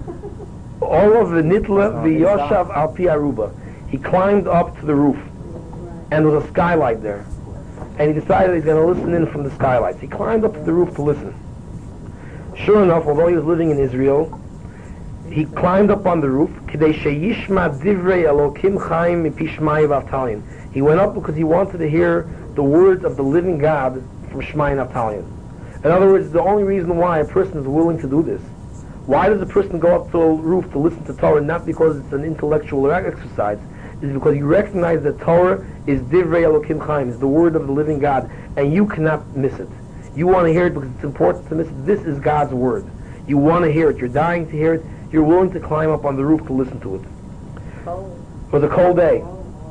[0.91, 3.49] Ola v'nitla v'yoshav al pi Aruba.
[3.87, 5.17] He climbed up to the roof,
[6.11, 7.25] and there was a skylight there.
[7.97, 10.01] And he decided he's going to listen in from the skylights.
[10.01, 11.33] He climbed up to the roof to listen.
[12.57, 14.37] Sure enough, although he was living in Israel,
[15.29, 16.49] he climbed up on the roof.
[16.67, 20.41] "Kidei sheyishma divrei Elokim chaim mipi Shmai v'Avtalion."
[20.73, 24.41] He went up because he wanted to hear the words of the living God from
[24.41, 25.23] Shmai and Avtalion.
[25.85, 28.41] In other words, the only reason why a person is willing to do this,
[29.05, 31.41] why does a person go up to a roof to listen to Torah?
[31.41, 33.59] Not because it's an intellectual exercise,
[34.01, 37.73] It's because you recognize that Torah is Divrei Elokim Chaim, is the word of the
[37.73, 39.69] living God, and you cannot miss it.
[40.15, 41.85] You want to hear it because it's important to miss it.
[41.85, 42.85] This is God's word.
[43.27, 43.97] You want to hear it.
[43.97, 44.85] You're dying to hear it.
[45.11, 47.01] You're willing to climb up on the roof to listen to it.
[47.83, 48.17] Cold.
[48.47, 49.23] It was a cold day.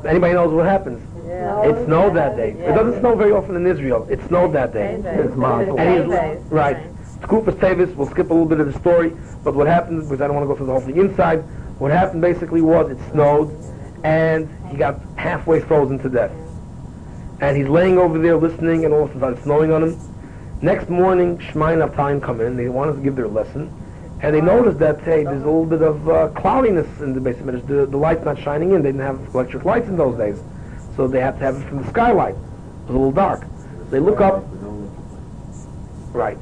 [0.05, 0.99] Anybody knows what happens?
[1.27, 1.63] Yeah.
[1.63, 2.51] It snowed that day.
[2.51, 4.07] It doesn't snow very often in Israel.
[4.09, 5.01] It snowed that day.
[5.03, 5.79] It's Mazel.
[5.79, 6.77] And right.
[7.21, 9.13] Skupas Tavis, we'll skip a little bit of the story,
[9.43, 11.39] but what happened, because I don't want to go through the whole thing inside,
[11.79, 13.55] what happened basically was it snowed,
[14.03, 16.31] and he got halfway frozen to death.
[17.39, 19.99] And he's laying over there listening, and all of a sudden it's snowing on him.
[20.61, 23.71] Next morning, Shmai and Avtalion come in, they wanted to give their lesson,
[24.21, 27.67] and they noticed that, hey, there's a little bit of uh, cloudiness in the basement.
[27.67, 28.83] The, the light's not shining in.
[28.83, 30.39] They didn't have electric lights in those days.
[30.95, 32.35] So they had to have it from the skylight.
[32.35, 33.47] It was a little dark.
[33.89, 34.43] They look up,
[36.13, 36.37] right.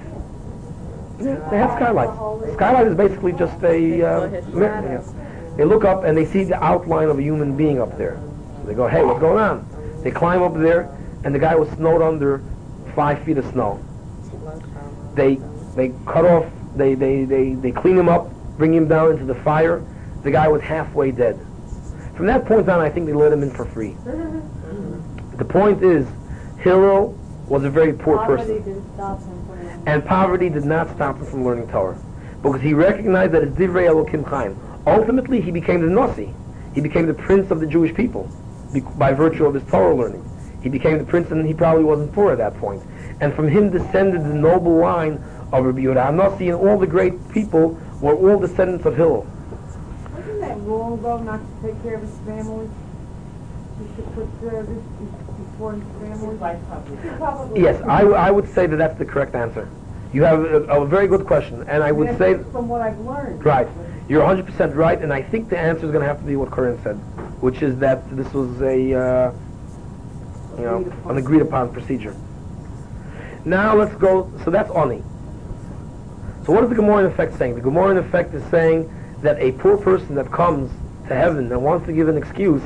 [1.21, 2.53] Yeah, they have skylights.
[2.53, 5.55] Skylight is basically just a uh, mirror, yeah.
[5.57, 8.19] They look up and they see the outline of a human being up there.
[8.61, 10.01] So they go, hey, what's going on?
[10.03, 10.95] They climb up there,
[11.25, 12.41] and the guy was snowed under
[12.95, 13.83] five feet of snow.
[15.15, 15.39] They
[15.75, 16.45] they cut off,
[16.75, 19.83] they, they, they, they clean him up, bring him down into the fire.
[20.23, 21.39] The guy was halfway dead.
[22.15, 23.95] From that point on, I think they let him in for free.
[25.37, 26.05] The point is,
[26.59, 27.17] Hillel
[27.47, 28.83] was a very poor person.
[29.89, 31.97] And poverty did not stop him from learning Torah.
[32.43, 34.55] Because he recognized that it's Divrei Elokim Chaim.
[34.85, 36.31] Ultimately, he became the Nasi.
[36.75, 38.29] He became the prince of the Jewish people
[38.99, 40.23] by virtue of his Torah learning.
[40.61, 42.83] He became the prince and he probably wasn't poor at that point.
[43.19, 45.13] And from him descended the noble line
[45.51, 47.69] of Rabbi Yehuda Nasi and all the great people
[47.99, 49.25] were all descendants of Hillel.
[50.13, 52.69] Wasn't that wrong though, not to take care of his family?
[53.79, 54.83] He should put uh, this
[55.59, 55.83] before his
[56.19, 57.17] family?
[57.17, 57.61] Probably.
[57.61, 59.69] Yes, I, I would say that that's the correct answer.
[60.13, 62.51] You have a, a very good question, and I would That's say...
[62.51, 63.45] From what I've learned.
[63.45, 63.67] Right.
[64.07, 66.49] You're 100% right, and I think the answer is going to have to be what
[66.49, 66.95] Corinne said,
[67.41, 69.31] which is that this was a, uh,
[70.57, 72.15] you know, Agreed an agreed upon procedure.
[73.45, 75.03] Now let's go, so that's Oni.
[76.45, 77.55] So what is the Gemara in effect saying?
[77.55, 78.91] The Gemara in effect is saying
[79.21, 80.71] that a poor person that comes
[81.07, 82.63] to heaven and wants to give an excuse,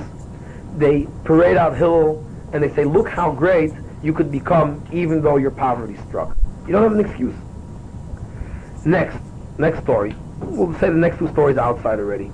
[0.77, 3.73] they parade out Hillel and they say, look how great
[4.03, 6.37] you could become even though you're poverty struck.
[6.65, 7.35] You don't have an excuse.
[8.85, 9.17] Next,
[9.57, 10.15] next story.
[10.39, 12.31] We'll say the next two stories outside already.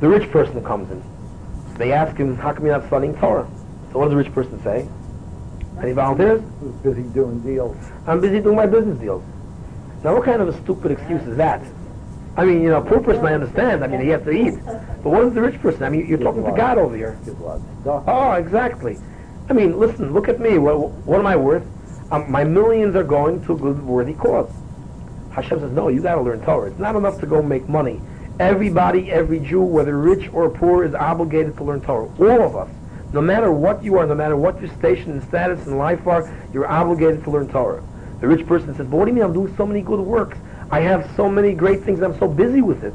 [0.00, 1.02] The rich person comes in.
[1.76, 3.48] They ask him, how come you're not studying Torah?
[3.92, 4.86] So what does the rich person say?
[5.80, 6.42] Any volunteers?
[6.60, 7.76] Who's busy doing deals.
[8.06, 9.22] I'm busy doing my business deals.
[10.04, 11.62] Now, what kind of a stupid excuse is that?
[12.40, 13.84] I mean, you know, a poor person I understand.
[13.84, 14.54] I mean, he has to eat.
[14.64, 15.82] But what is the rich person?
[15.82, 17.18] I mean, you're talking to God over here.
[17.22, 18.04] Gives a lot of stuff.
[18.06, 18.96] Oh, exactly.
[19.50, 20.56] I mean, listen, look at me.
[20.56, 21.64] What, what am I worth?
[22.10, 24.50] Um, my millions are going to a good, worthy cause.
[25.32, 26.70] Hashem says, no, you got to learn Torah.
[26.70, 28.00] It's not enough to go make money.
[28.38, 32.08] Everybody, every Jew, whether rich or poor, is obligated to learn Torah.
[32.18, 32.70] All of us.
[33.12, 36.32] No matter what you are, no matter what your station and status in life are,
[36.54, 37.84] you're obligated to learn Torah.
[38.22, 40.38] The rich person says, but what do you mean I'm doing so many good works?
[40.70, 42.94] I have so many great things, I'm so busy with it.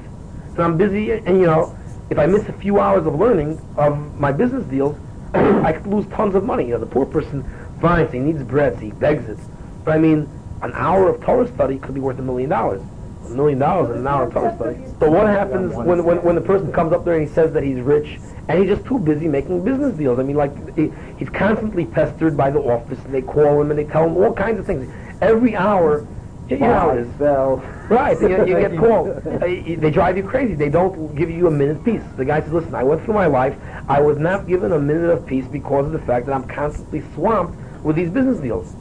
[0.56, 1.78] So I'm busy, and you know,
[2.10, 4.98] if I miss a few hours of learning of my business deals,
[5.34, 6.66] I could lose tons of money.
[6.66, 7.44] You know, the poor person
[7.82, 9.38] finds he needs bread, so he begs it.
[9.84, 10.30] But I mean,
[10.62, 12.82] an hour of Torah study could be worth a million dollars.
[13.26, 14.78] A million dollars in an hour of Torah study.
[15.00, 17.64] So what happens when, when, when the person comes up there and he says that
[17.64, 20.20] he's rich and he's just too busy making business deals?
[20.20, 23.80] I mean, like, he, he's constantly pestered by the office and they call him and
[23.80, 24.92] they tell him all kinds of things.
[25.22, 26.08] Every hour,
[26.50, 27.12] you know.
[27.18, 27.58] Bell.
[27.90, 29.10] Right, you, you get called.
[29.10, 30.54] Uh, they drive you crazy.
[30.54, 32.04] They don't give you a minute peace.
[32.18, 33.58] The guy says, listen, I went through my life.
[33.88, 37.04] I was not given a minute of peace because of the fact that I'm constantly
[37.14, 38.76] swamped with these business deals.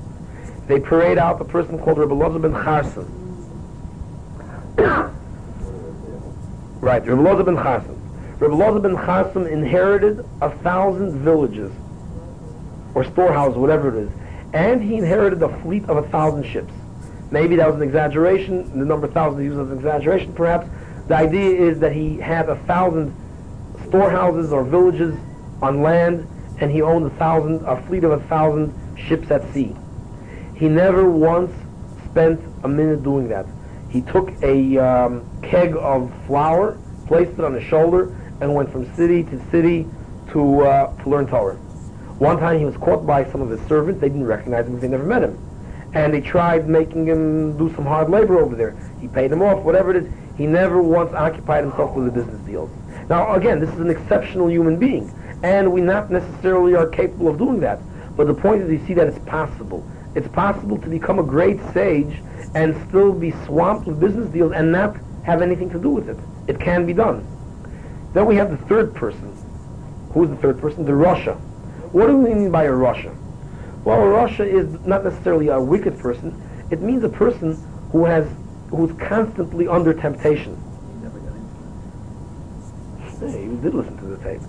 [0.67, 3.05] They parade out a person called Rabbi Loza ben Charson.
[6.81, 8.01] right, Rabbi Loza ben Charson.
[8.39, 11.71] Rabbi Loza ben Charson inherited a thousand villages,
[12.95, 14.11] or storehouses, whatever it is,
[14.55, 16.73] and he inherited a fleet of a thousand ships.
[17.35, 18.79] Maybe that was an exaggeration.
[18.79, 20.69] The number thousand used as an exaggeration, perhaps.
[21.09, 23.13] The idea is that he had a thousand
[23.89, 25.19] storehouses or villages
[25.61, 26.29] on land,
[26.61, 29.75] and he owned a thousand, a fleet of a thousand ships at sea.
[30.55, 31.51] He never once
[32.09, 33.47] spent a minute doing that.
[33.91, 36.79] He took a um, keg of flour,
[37.09, 39.89] placed it on his shoulder, and went from city to city
[40.31, 41.57] to uh, to learn Torah.
[42.21, 44.01] One time he was caught by some of his servants.
[44.01, 45.44] They didn't recognize him because they never met him.
[45.95, 48.77] And they tried making him do some hard labor over there.
[49.01, 50.13] He paid him off, whatever it is.
[50.37, 52.71] He never once occupied himself with the business deals.
[53.09, 57.39] Now, again, this is an exceptional human being, and we not necessarily are capable of
[57.39, 57.79] doing that.
[58.17, 59.89] But the point is, you see that it's possible.
[60.15, 62.21] It's possible to become a great sage
[62.55, 66.17] and still be swamped with business deals and not have anything to do with it.
[66.47, 67.27] It can be done.
[68.13, 69.37] Then we have the third person.
[70.13, 70.85] Who's the third person?
[70.85, 71.37] The Rosha.
[71.93, 73.17] What do we mean by a Rosha?
[73.85, 76.41] A Rosha is not necessarily a wicked person.
[76.71, 77.57] It means a person
[77.93, 78.27] who has
[78.71, 80.57] who's constantly under temptation.
[83.21, 84.41] Hey, you did listen to the tape.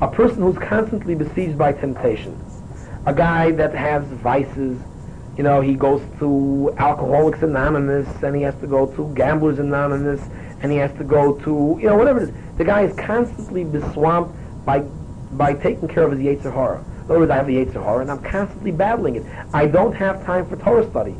[0.00, 2.38] A person who's constantly besieged by temptation.
[3.06, 4.80] A guy that has vices.
[5.36, 10.20] You know, he goes to Alcoholics Anonymous, and he has to go to Gamblers Anonymous,
[10.60, 12.34] and he has to go to, you know, whatever it is.
[12.58, 14.80] The guy is constantly beswamped by,
[15.32, 16.84] by taking care of his Yetzer Hara.
[17.08, 19.26] In I have the Yetzer Hara, and I'm constantly battling it.
[19.52, 21.14] I don't have time for Torah study.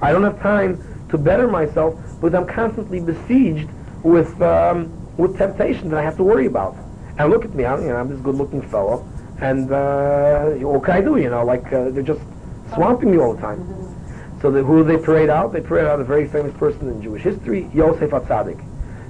[0.00, 3.68] I don't have time to better myself because I'm constantly besieged
[4.02, 6.76] with um, with temptation that I have to worry about.
[7.18, 9.06] And look at me, I'm, you know, I'm this good-looking fellow,
[9.40, 11.16] and uh, what can I do?
[11.16, 12.20] You know, like uh, they're just
[12.74, 13.60] swamping me all the time.
[14.40, 15.52] So the, who they parade out?
[15.52, 18.62] They parade out a very famous person in Jewish history, Yosef HaTzadik.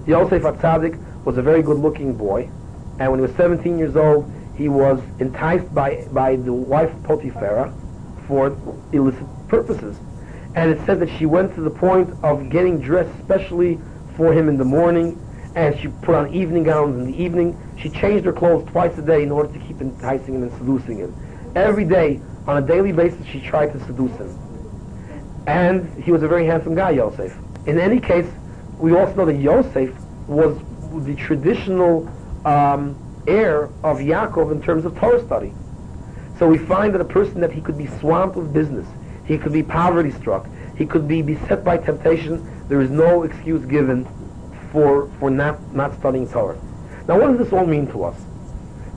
[0.07, 2.51] Yosef HaTzadik was a very good-looking boy,
[2.99, 7.73] and when he was 17 years old, he was enticed by by the wife Potipharah
[8.27, 8.57] for
[8.93, 9.97] illicit purposes.
[10.55, 13.79] And it said that she went to the point of getting dressed specially
[14.17, 15.19] for him in the morning,
[15.57, 17.59] and she put on evening gowns in the evening.
[17.77, 20.99] She changed her clothes twice a day in order to keep enticing him and seducing
[20.99, 21.15] him.
[21.57, 24.39] Every day, on a daily basis, she tried to seduce him.
[25.47, 27.37] And he was a very handsome guy, Yosef.
[27.67, 28.27] In any case,
[28.79, 29.93] we also know that Yosef
[30.27, 30.57] was
[31.05, 32.09] the traditional
[32.45, 32.97] um,
[33.27, 35.53] heir of Yaakov in terms of Torah study.
[36.39, 38.87] So we find that a person that he could be swamped with business,
[39.25, 40.47] he could be poverty struck,
[40.77, 44.07] he could be beset by temptation, there is no excuse given
[44.73, 46.59] for, for not, not studying Torah.
[47.07, 48.21] Now what does this all mean to us?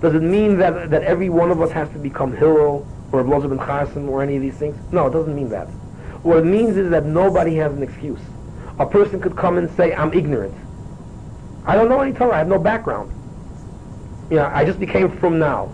[0.01, 3.49] Does it mean that, that every one of us has to become Hillel or Blozer
[3.49, 4.75] ben Chasim or any of these things?
[4.91, 5.67] No, it doesn't mean that.
[6.23, 8.19] What it means is that nobody has an excuse.
[8.79, 10.53] A person could come and say, I'm ignorant.
[11.65, 13.11] I don't know any Torah, I have no background.
[14.29, 15.71] You know, I just became from now.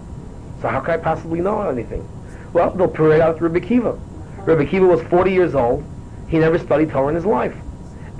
[0.62, 2.08] So how could I possibly know anything?
[2.54, 4.00] Well, they'll parade out Rabbi Kiva.
[4.46, 5.84] Rabbi Kiva was 40 years old.
[6.28, 7.56] He never studied Torah in his life.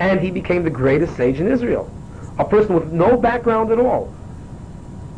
[0.00, 1.90] And he became the greatest sage in Israel.
[2.38, 4.12] A person with no background at all.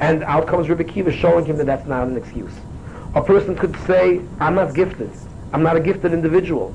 [0.00, 2.52] And out comes Rabbi Kiva showing him that that's not an excuse.
[3.14, 5.10] A person could say, I'm not gifted.
[5.52, 6.74] I'm not a gifted individual.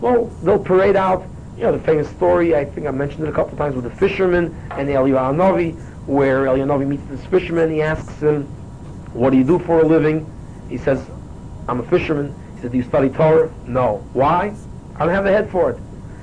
[0.00, 1.24] Well, they'll parade out,
[1.56, 3.84] you know, the famous story, I think I mentioned it a couple of times, with
[3.84, 5.76] the fisherman and the Eliyahu Novi,
[6.08, 7.70] where Eliyahu Novi meets this fisherman.
[7.70, 8.44] He asks him,
[9.12, 10.26] what do you do for a living?
[10.70, 11.06] He says,
[11.68, 12.34] I'm a fisherman.
[12.54, 13.52] He says, do you study Torah?
[13.66, 13.98] No.
[14.14, 14.54] Why?
[14.96, 15.78] I don't have the head for it.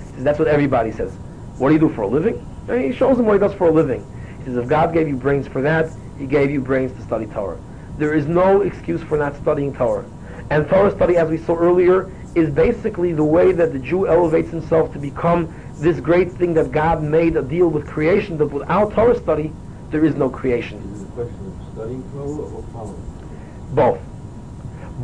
[0.08, 1.14] He says, that's what everybody says.
[1.58, 2.46] What do you do for a living?
[2.68, 4.04] And he shows him what he does for a living.
[4.40, 7.28] He says, if God gave you brains for that, he gave you brains to study
[7.28, 7.60] Torah.
[8.00, 10.06] There is no excuse for not studying Torah.
[10.50, 14.50] And Torah study, as we saw earlier, is basically the way that the Jew elevates
[14.50, 18.94] himself to become this great thing that God made a deal with creation, that without
[18.94, 19.54] Torah study,
[19.96, 20.78] there is no creation.
[20.94, 23.16] Is it a question of studying Torah or following?
[23.72, 24.00] both.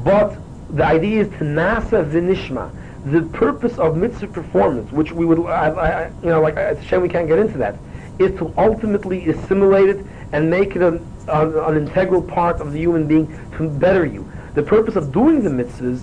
[0.03, 0.37] But
[0.75, 2.69] the idea is to nasa v'nishma.
[3.05, 6.83] The purpose of mitzvah performance, which we would, I, I, you know, like it's a
[6.83, 7.77] shame we can't get into that,
[8.19, 10.97] is to ultimately assimilate it and make it an,
[11.29, 13.27] an, an integral part of the human being
[13.57, 14.29] to better you.
[14.55, 16.01] The purpose of doing the mitzvahs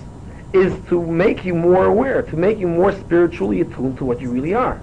[0.51, 4.31] is to make you more aware, to make you more spiritually attuned to what you
[4.31, 4.81] really are.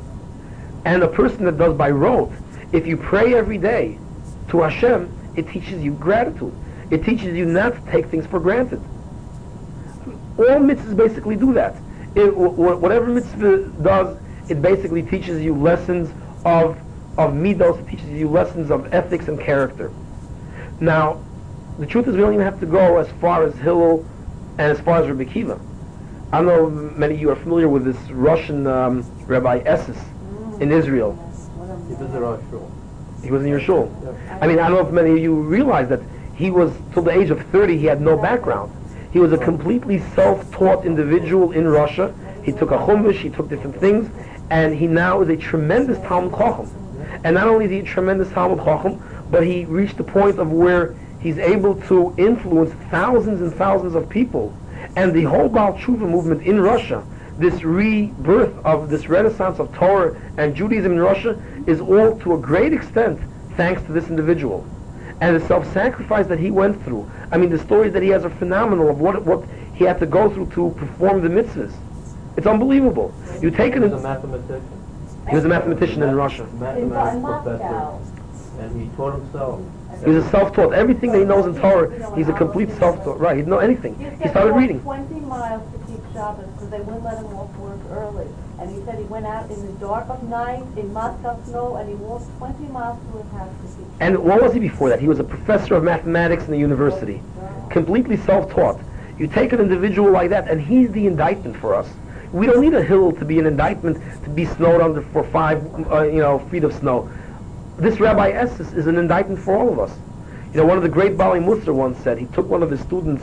[0.85, 2.33] And a person that does by rote,
[2.73, 3.99] if you pray every day
[4.49, 6.55] to Hashem, it teaches you gratitude.
[6.91, 8.81] It teaches you not to take things for granted.
[10.39, 11.77] All mitzvahs basically do that.
[12.15, 14.17] It, whatever mitzvah does,
[14.49, 16.11] it basically teaches you lessons
[16.45, 16.79] of
[17.19, 19.91] of midos, it teaches you lessons of ethics and character.
[20.81, 21.25] Now,
[21.79, 24.05] the truth is we don't even have to go as far as Hillel
[24.59, 25.59] and as far as Rabbi Kiva.
[26.33, 29.97] I know many of you are familiar with this Russian um, Rabbi Essas
[30.61, 31.26] in Israel.
[31.89, 32.71] He visited our shul.
[33.23, 33.91] He was in your shul.
[34.41, 36.01] I mean, I don't know if many of you realize that
[36.35, 38.73] he was, till the age of 30, he had no background.
[39.13, 42.15] He was a completely self-taught individual in Russia.
[42.43, 44.11] He took a chumash, he took different things,
[44.51, 46.71] and he now is a tremendous Talmud Chacham.
[47.25, 50.53] And not only is he a tremendous Talmud Chacham, but he reached the point of
[50.53, 54.55] where he's able to influence thousands and thousands of people.
[54.97, 57.03] And the whole Baal Teshuva movement in Russia,
[57.39, 62.39] this rebirth of this renaissance of Torah and Judaism in Russia, is all to a
[62.39, 63.21] great extent
[63.57, 64.67] thanks to this individual.
[65.21, 67.11] And the self-sacrifice that he went through.
[67.33, 70.07] I mean, the stories that he has are phenomenal of what, what he had to
[70.07, 71.73] go through to perform the mitzvahs.
[72.37, 73.15] It's unbelievable.
[73.41, 74.63] You take He was a mathematician.
[75.29, 76.45] He was a mathematician in Russia.
[76.59, 77.99] Mathematics professor.
[78.61, 79.63] And he taught himself.
[80.05, 80.75] He's a self-taught.
[80.75, 83.19] Everything that he knows in Torah, he's a complete self-taught.
[83.19, 83.99] Right, he didn't know anything.
[83.99, 84.81] He He started reading.
[84.81, 85.63] Twenty miles
[86.17, 88.27] because they wouldn't let him off work early.
[88.59, 91.89] And he said he went out in the dark of night in Moscow snow and
[91.89, 93.87] he walked twenty miles to his house to keep.
[94.01, 94.99] And what was he before that?
[94.99, 97.21] He was a professor of mathematics in the university.
[97.71, 98.81] Completely self-taught.
[99.19, 101.89] You take an individual like that, and he's the indictment for us.
[102.33, 105.63] We don't need a hill to be an indictment to be snowed under for five,
[105.91, 107.11] uh, you know, feet of snow.
[107.79, 109.97] This Rabbi Essas is an indictment for all of us.
[110.53, 112.81] You know, one of the great Baalei Mussar once said, he took one of his
[112.81, 113.23] students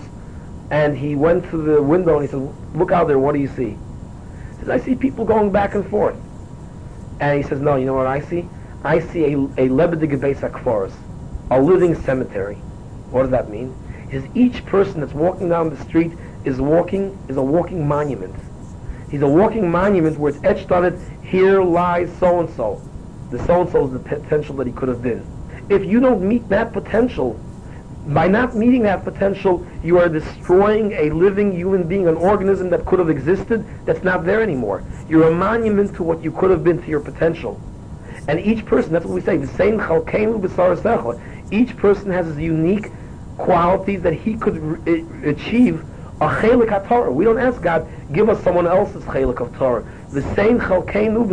[0.74, 2.42] and he went to the window and he said,
[2.76, 3.78] look out there, what do you see?
[4.54, 6.16] He says, I see people going back and forth.
[7.20, 8.50] And he says, no, you know what I see?
[8.84, 10.98] I see a, a Lebedig forest,
[11.52, 12.56] a living cemetery.
[13.12, 13.76] What does that mean?
[14.10, 16.14] Says, each person that's walking down the street
[16.44, 18.36] is walking, is a walking monument.
[19.12, 22.82] He's a walking monument where it's etched on it, here lies so-and-so.
[23.30, 25.24] The so-and-so is the potential that he could have been.
[25.70, 27.40] If you don't meet that potential,
[28.08, 32.86] by not meeting that potential, you are destroying a living human being, an organism that
[32.86, 34.84] could have existed that's not there anymore.
[35.08, 37.62] You're a monument to what you could have been to your potential.
[38.28, 41.52] And each person, that's what we say, the same chalkeinu b'sarasecha.
[41.52, 42.92] Each person has his unique
[43.38, 44.56] qualities that he could
[45.26, 45.84] achieve
[46.22, 47.14] a chelik haTorah.
[47.14, 49.86] We don't ask God, give us someone else's chelik of Torah.
[50.12, 51.28] The same chalkeinu.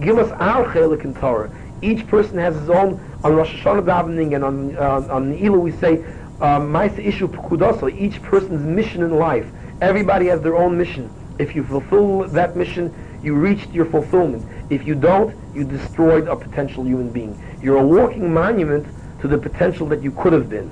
[0.00, 1.50] Give us our chelik in Torah.
[1.82, 5.72] Each person has his own, on Rosh Hashanah davening and on, uh, on Ne'ilah we
[5.72, 6.04] say,
[6.38, 9.46] Ma'ase Ishu Pekudoso, each person's mission in life.
[9.80, 11.10] Everybody has their own mission.
[11.38, 14.46] If you fulfill that mission, you reached your fulfillment.
[14.70, 17.42] If you don't, you destroyed a potential human being.
[17.62, 18.86] You're a walking monument
[19.20, 20.70] to the potential that you could have been.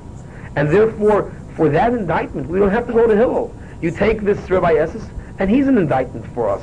[0.57, 3.55] And therefore, for that indictment, we don't have to go to Hillel.
[3.81, 6.63] You take this Rabbi Essas, and he's an indictment for us.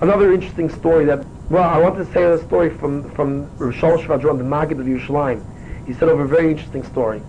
[0.00, 4.38] Another interesting story that, well, I want to say a story from, from Roshal Shvadron,
[4.38, 5.44] the Maggid of Yerushalayim.
[5.84, 7.20] He said of a very interesting story.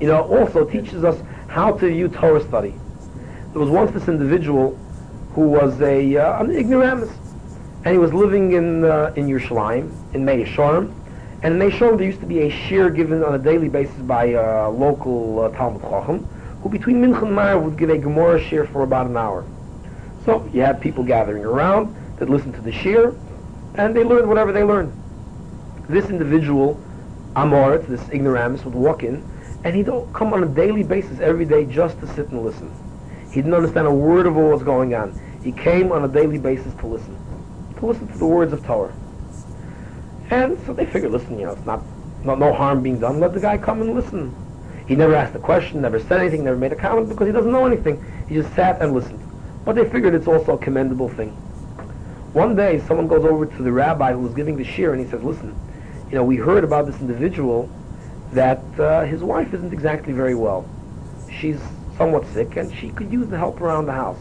[0.00, 2.72] You know, also teaches us how to view Torah study.
[3.50, 4.78] There was once this individual
[5.32, 7.10] who was a, uh, an ignoramus,
[7.84, 10.94] and he was living in, uh, in Yerushalayim, in Meah She'arim,
[11.42, 13.96] and in Meah She'arim there used to be a shiur given on a daily basis
[14.02, 16.24] by a local uh, Talmud Chacham,
[16.62, 19.44] who between Mincha and Maariv would give a Gemara shiur for about an hour.
[20.24, 23.16] So you had people gathering around that listened to the shiur,
[23.74, 24.92] and they learned whatever they learned.
[25.88, 26.80] This individual,
[27.34, 29.24] Amoritz, this ignoramus, would walk in,
[29.64, 32.72] and he'd come on a daily basis every day just to sit and listen.
[33.30, 35.18] He didn't understand a word of what was going on.
[35.42, 37.16] He came on a daily basis to listen,
[37.78, 38.94] to listen to the words of Torah.
[40.30, 41.82] And so they figured, listen, you know, it's not,
[42.24, 43.20] not no harm being done.
[43.20, 44.34] Let the guy come and listen.
[44.88, 47.52] He never asked a question, never said anything, never made a comment because he doesn't
[47.52, 48.02] know anything.
[48.28, 49.20] He just sat and listened.
[49.64, 51.36] But they figured it's also a commendable thing.
[52.36, 55.10] One day, someone goes over to the rabbi who was giving the shiur and he
[55.10, 55.58] says, listen,
[56.10, 57.70] you know, we heard about this individual
[58.32, 60.68] that uh, his wife isn't exactly very well.
[61.32, 61.58] She's
[61.96, 64.18] somewhat sick and she could use the help around the house.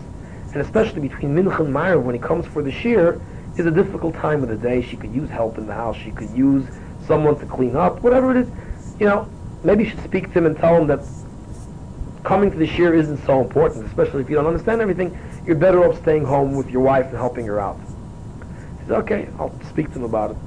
[0.54, 3.20] And especially between Mincha and Maariv, when he comes for the shiur,
[3.58, 4.82] is a difficult time of the day.
[4.82, 5.98] She could use help in the house.
[5.98, 6.66] She could use
[7.06, 8.48] someone to clean up, whatever it is.
[8.98, 9.30] You know,
[9.66, 11.02] maybe you should speak to him and tell him that
[12.24, 15.20] coming to the shiur isn't so important, especially if you don't understand everything.
[15.46, 17.78] You're better off staying home with your wife and helping her out.
[18.86, 20.38] He says, okay, I'll speak to him about it.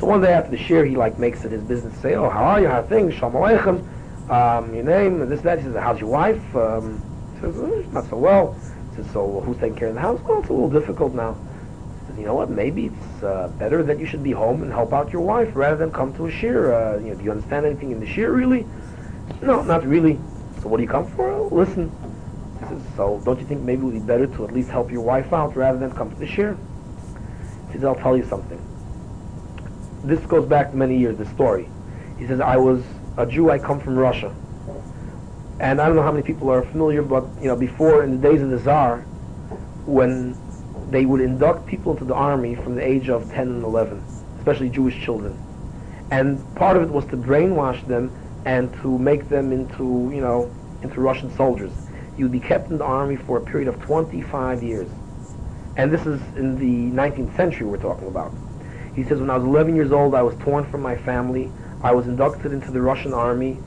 [0.00, 2.28] So one day after the shiur, he like makes it his business to say, oh,
[2.28, 2.66] how are you?
[2.66, 3.14] How are things?
[3.14, 3.86] Shalom Aleichem.
[4.28, 5.58] Um, your name, and this, that.
[5.58, 6.56] He says, how's your wife?
[6.56, 7.00] Um,
[7.34, 8.56] he says, oh, not so well.
[8.90, 10.20] He says, so who's taking care of the house?
[10.22, 11.34] Well, it's a little difficult now.
[12.00, 12.50] He says, you know what?
[12.50, 15.76] Maybe it's uh, better that you should be home and help out your wife rather
[15.76, 16.72] than come to a shiur.
[16.74, 18.66] Uh, you know, do you understand anything in the shiur, really?
[19.40, 20.18] No, not really.
[20.62, 21.30] So what do you come for?
[21.30, 21.92] Oh, listen.
[22.58, 24.90] He says, so don't you think maybe it would be better to at least help
[24.90, 26.58] your wife out rather than come to the shiur?
[27.68, 28.60] He says, I'll tell you something.
[30.04, 31.68] This goes back many years, the story.
[32.18, 32.82] He says, I was
[33.16, 34.34] a Jew, I come from Russia.
[35.58, 38.28] And I don't know how many people are familiar, but you know, before in the
[38.28, 39.00] days of the Tsar,
[39.86, 40.36] when
[40.90, 44.02] they would induct people into the army from the age of 10 and 11,
[44.38, 45.36] especially Jewish children.
[46.10, 48.10] And part of it was to brainwash them
[48.44, 50.52] and to make them into, you know,
[50.82, 51.72] into Russian soldiers.
[52.16, 54.88] You would be kept in the army for a period of 25 years.
[55.76, 58.32] And this is in the 19th century we're talking about.
[58.94, 61.50] He says, when I was 11 years old, I was torn from my family.
[61.82, 63.58] I was inducted into the Russian army.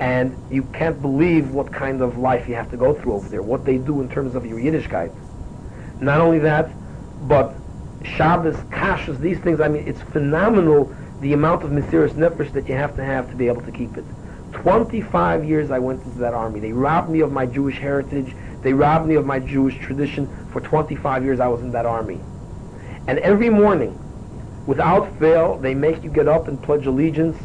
[0.00, 3.42] And you can't believe what kind of life you have to go through over there,
[3.42, 5.12] what they do in terms of your Yiddishkeit.
[6.00, 6.70] Not only that,
[7.28, 7.54] but
[8.04, 12.74] Shabbos, Kashrus, these things, I mean, it's phenomenal the amount of mesiras nefesh that you
[12.74, 14.04] have to have to be able to keep it.
[14.68, 16.60] 25 years I went into that army.
[16.60, 18.36] They robbed me of my Jewish heritage.
[18.60, 20.28] They robbed me of my Jewish tradition.
[20.52, 22.20] For 25 years I was in that army.
[23.06, 23.98] And every morning,
[24.66, 27.38] without fail, they make you get up and pledge allegiance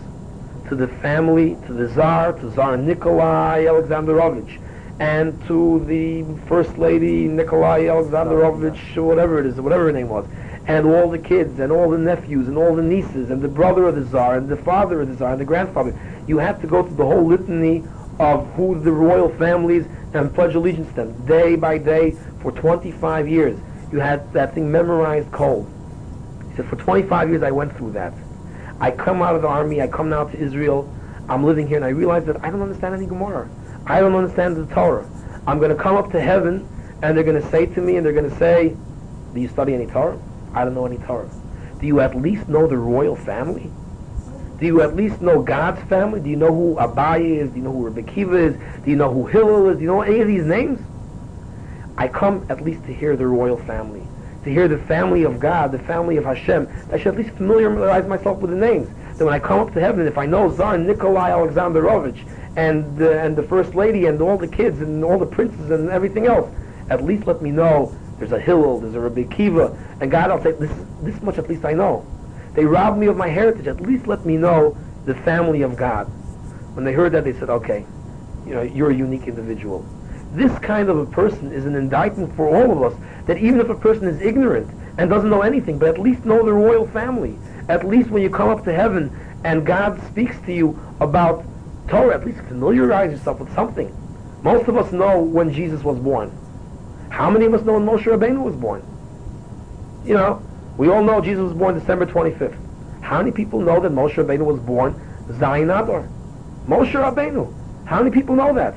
[0.67, 4.59] to the family, to the Tsar, to Tsar Nikolai Alexandrovich,
[4.99, 10.25] and to the First Lady Nikolai Alexandrovich, whatever it is, whatever her name was,
[10.65, 13.85] and all the kids, and all the nephews, and all the nieces, and the brother
[13.85, 15.97] of the Tsar, and the father of the Tsar, and the grandfather.
[16.27, 17.83] You have to go through the whole litany
[18.19, 23.27] of who the royal families and pledge allegiance to them, day by day, for 25
[23.27, 23.59] years.
[23.91, 25.69] You had that thing memorized cold.
[26.49, 28.13] He said, for 25 years I went through that.
[28.79, 30.91] I come out of the army, I come now to Israel,
[31.29, 33.49] I'm living here, and I realize that I don't understand any Gemara.
[33.85, 35.09] I don't understand the Torah.
[35.47, 36.67] I'm going to come up to heaven,
[37.01, 38.75] and they're going to say to me, and they're going to say,
[39.33, 40.19] do you study any Torah?
[40.53, 41.29] I don't know any Torah.
[41.79, 43.71] Do you at least know the royal family?
[44.59, 46.21] Do you at least know God's family?
[46.21, 47.49] Do you know who Abaye is?
[47.49, 48.55] Do you know who Rebbe Kiva is?
[48.83, 49.77] Do you know who Hillel is?
[49.77, 50.79] Do you know any of these names?
[51.97, 54.03] I come at least to hear the royal family,
[54.43, 56.67] to hear the family of God, the family of Hashem.
[56.91, 58.87] I should at least familiarize myself with the names.
[59.17, 62.25] Then when I come up to heaven, if I know Tsar Nikolai Alexandrovich
[62.55, 65.89] and uh, and the first lady and all the kids and all the princes and
[65.89, 66.49] everything else,
[66.89, 70.41] at least let me know there's a Hillel, there's a Rebbe Kiva, and God, I'll
[70.41, 72.05] say this this much at least I know.
[72.53, 73.67] They robbed me of my heritage.
[73.67, 76.05] At least let me know the family of God.
[76.75, 77.85] When they heard that, they said, okay,
[78.45, 79.85] you know, you're a unique individual.
[80.33, 83.69] This kind of a person is an indictment for all of us, that even if
[83.69, 87.37] a person is ignorant and doesn't know anything, but at least know the royal family.
[87.69, 89.11] At least when you come up to heaven
[89.43, 91.45] and God speaks to you about
[91.87, 93.95] Torah, at least familiarize yourself with something.
[94.43, 96.31] Most of us know when Jesus was born.
[97.13, 98.81] How many of us know when Moshe Rabbeinu was born?
[100.03, 100.41] You know,
[100.77, 102.57] we all know Jesus was born December 25th.
[103.03, 104.95] How many people know that Moshe Rabbeinu was born
[105.27, 106.09] Zayin Adar?
[106.65, 107.53] Moshe Rabbeinu.
[107.85, 108.73] How many people know that?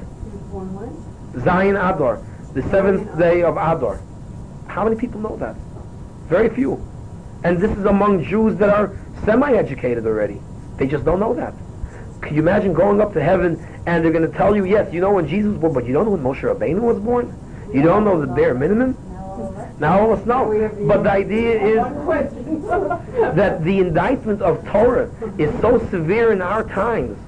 [1.33, 4.03] Zayin Adar, the seventh day of Adar.
[4.67, 5.57] How many people know that?
[6.29, 6.75] Very few.
[7.43, 10.43] And this is among Jews that are semi-educated already.
[10.77, 11.55] They just don't know that.
[12.21, 15.01] Can you imagine going up to heaven and they're going to tell you, yes, you
[15.01, 17.33] know when Jesus was born, but you don't know when Moshe Rabbeinu was born?
[17.73, 18.97] You don't know the bare minimum?
[19.79, 20.71] Now all of us know.
[20.87, 21.77] But the idea is
[23.37, 27.19] that the indictment of Torah is so severe in our times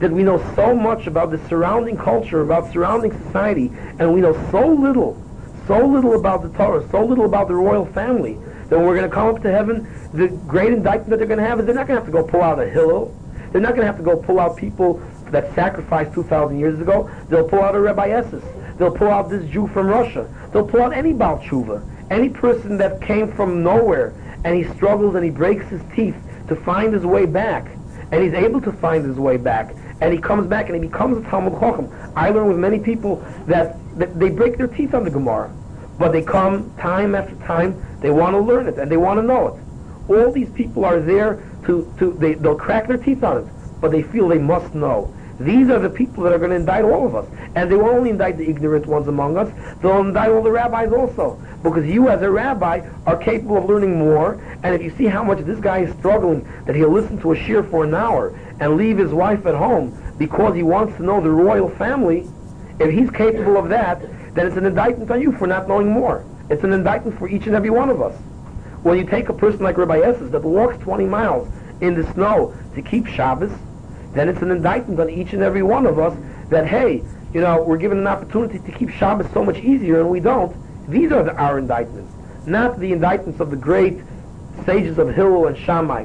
[0.00, 3.70] that we know so much about the surrounding culture, about surrounding society,
[4.00, 5.22] and we know so little,
[5.68, 8.34] so little about the Torah, so little about the royal family,
[8.68, 11.38] that when we're going to come up to heaven, the great indictment that they're going
[11.38, 13.14] to have is they're not going to have to go pull out a Hillel.
[13.52, 15.00] They're not going to have to go pull out people
[15.30, 17.08] that sacrificed 2,000 years ago.
[17.28, 18.42] They'll pull out a Rabbi Essas.
[18.82, 20.28] They'll pull out this Jew from Russia.
[20.52, 21.88] They'll pull out any Baal Teshuva.
[22.10, 26.16] Any person that came from nowhere and he struggles and he breaks his teeth
[26.48, 27.70] to find his way back,
[28.10, 31.24] and he's able to find his way back, and he comes back and he becomes
[31.24, 31.92] a Talmud Chacham.
[32.16, 35.54] I learn with many people that, that they break their teeth on the Gemara,
[35.96, 39.22] but they come time after time, they want to learn it and they want to
[39.22, 40.12] know it.
[40.12, 43.46] All these people are there to, to they, they'll crack their teeth on it,
[43.80, 45.14] but they feel they must know.
[45.40, 47.26] These are the people that are going to indict all of us.
[47.54, 50.92] And they won't only indict the ignorant ones among us, they'll indict all the rabbis
[50.92, 51.40] also.
[51.62, 55.22] Because you as a rabbi are capable of learning more, and if you see how
[55.22, 58.76] much this guy is struggling, that he'll listen to a shiur for an hour and
[58.76, 62.26] leave his wife at home because he wants to know the royal family,
[62.78, 64.00] If he's capable of that,
[64.34, 66.24] then it's an indictment on you for not knowing more.
[66.50, 68.14] It's an indictment for each and every one of us.
[68.82, 71.48] When you take a person like Rabbi Essas that walks 20 miles
[71.80, 73.52] in the snow to keep Shabbos,
[74.14, 76.16] then it's an indictment on each and every one of us
[76.50, 77.02] that, hey,
[77.32, 80.54] you know, we're given an opportunity to keep Shabbos so much easier and we don't.
[80.90, 82.12] These are the, our indictments,
[82.46, 84.00] not the indictments of the great
[84.66, 86.04] sages of Hillel and Shammai,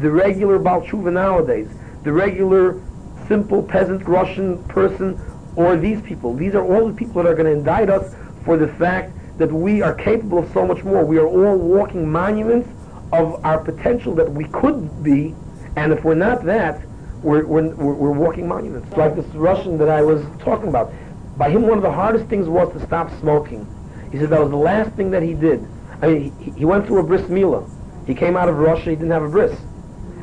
[0.00, 1.68] the regular Baal Teshuva nowadays,
[2.04, 2.80] the regular
[3.26, 5.20] simple peasant Russian person,
[5.56, 6.34] or these people.
[6.34, 8.14] These are all the people that are going to indict us
[8.44, 11.04] for the fact that we are capable of so much more.
[11.04, 12.68] We are all walking monuments
[13.12, 15.34] of our potential that we could be,
[15.76, 16.80] and if we're not that,
[17.22, 18.96] we're, we're, we're walking monuments.
[18.96, 20.92] Like this Russian that I was talking about.
[21.36, 23.66] By him, one of the hardest things was to stop smoking.
[24.10, 25.66] He said that was the last thing that he did.
[26.02, 27.68] I mean, he, he went through a bris milah.
[28.06, 29.58] He came out of Russia, he didn't have a bris.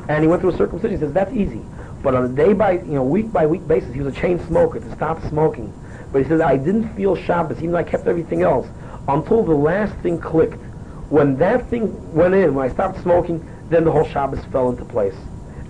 [0.08, 0.98] And he went through a circumcision.
[0.98, 1.62] He says, that's easy.
[2.02, 4.44] But on a day by, you know, week by week basis, he was a chain
[4.46, 5.72] smoker to stop smoking.
[6.12, 8.66] But he says, I didn't feel Shabbos, even though I kept everything else,
[9.08, 10.62] until the last thing clicked.
[11.08, 14.84] When that thing went in, when I stopped smoking, then the whole Shabbos fell into
[14.84, 15.14] place.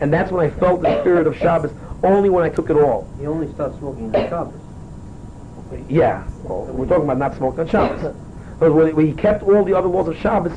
[0.00, 3.08] And that's when I felt the spirit of Shabbos, only when I took it all.
[3.18, 4.60] He only stopped smoking on Shabbos.
[5.88, 8.14] Yeah, well, we're talking about not smoking on Shabbos.
[8.58, 10.56] But when when he kept all the other laws of Shabbos,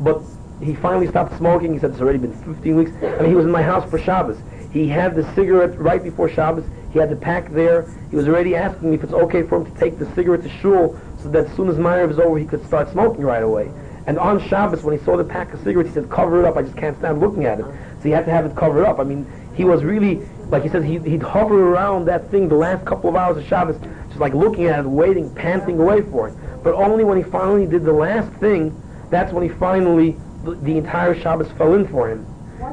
[0.00, 0.22] but
[0.62, 1.72] he finally stopped smoking.
[1.72, 2.90] He said it's already been 15 weeks.
[3.02, 4.38] I mean, he was in my house for Shabbos.
[4.72, 6.64] He had the cigarette right before Shabbos.
[6.92, 7.88] He had the pack there.
[8.10, 10.48] He was already asking me if it's okay for him to take the cigarette to
[10.48, 13.70] shul so that as soon as Maariv was over, he could start smoking right away.
[14.06, 16.56] And on Shabbos, when he saw the pack of cigarettes, he said, cover it up.
[16.56, 17.66] I just can't stand looking at it.
[18.04, 18.98] So he had to have it covered up.
[18.98, 20.16] I mean, he was really,
[20.50, 23.46] like he says, he, he'd hover around that thing the last couple of hours of
[23.46, 26.34] Shabbos, just like looking at it, waiting, panting away for it.
[26.62, 28.78] But only when he finally did the last thing,
[29.08, 32.26] that's when he finally, the, the entire Shabbos fell in for him.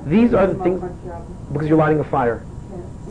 [0.05, 0.83] These are the things,
[1.53, 2.45] because you're lighting a fire.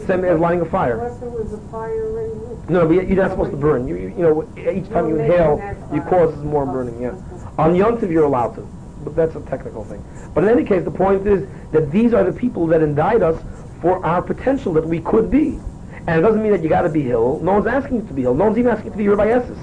[0.07, 0.99] Same as lighting a fire.
[0.99, 2.29] Was a fire.
[2.69, 3.89] No, but you're not supposed to burn.
[3.89, 5.59] You, you, you know, each time you inhale,
[5.91, 7.15] you cause more burning, yeah.
[7.57, 8.69] On Yom Tov, you're allowed to,
[9.05, 10.05] but that's a technical thing.
[10.35, 13.43] But in any case, the point is that these are the people that indict us
[13.81, 15.59] for our potential that we could be.
[16.07, 17.41] And it doesn't mean that you got to be Hill.
[17.43, 18.35] No one's asking you to be Hill.
[18.35, 19.59] No one's even asking you to be Rabbi Essas.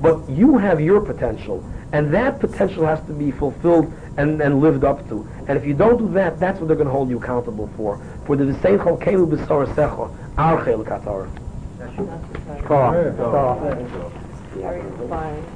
[0.00, 4.84] But you have your potential, and that potential has to be fulfilled and, and lived
[4.84, 5.26] up to.
[5.48, 7.98] And if you don't do that, that's what they're going to hold you accountable for.
[8.26, 11.30] For the V'seichel kelu b'sorasecha, our chel katar.
[11.78, 12.02] That's the
[14.54, 15.55] Very fine.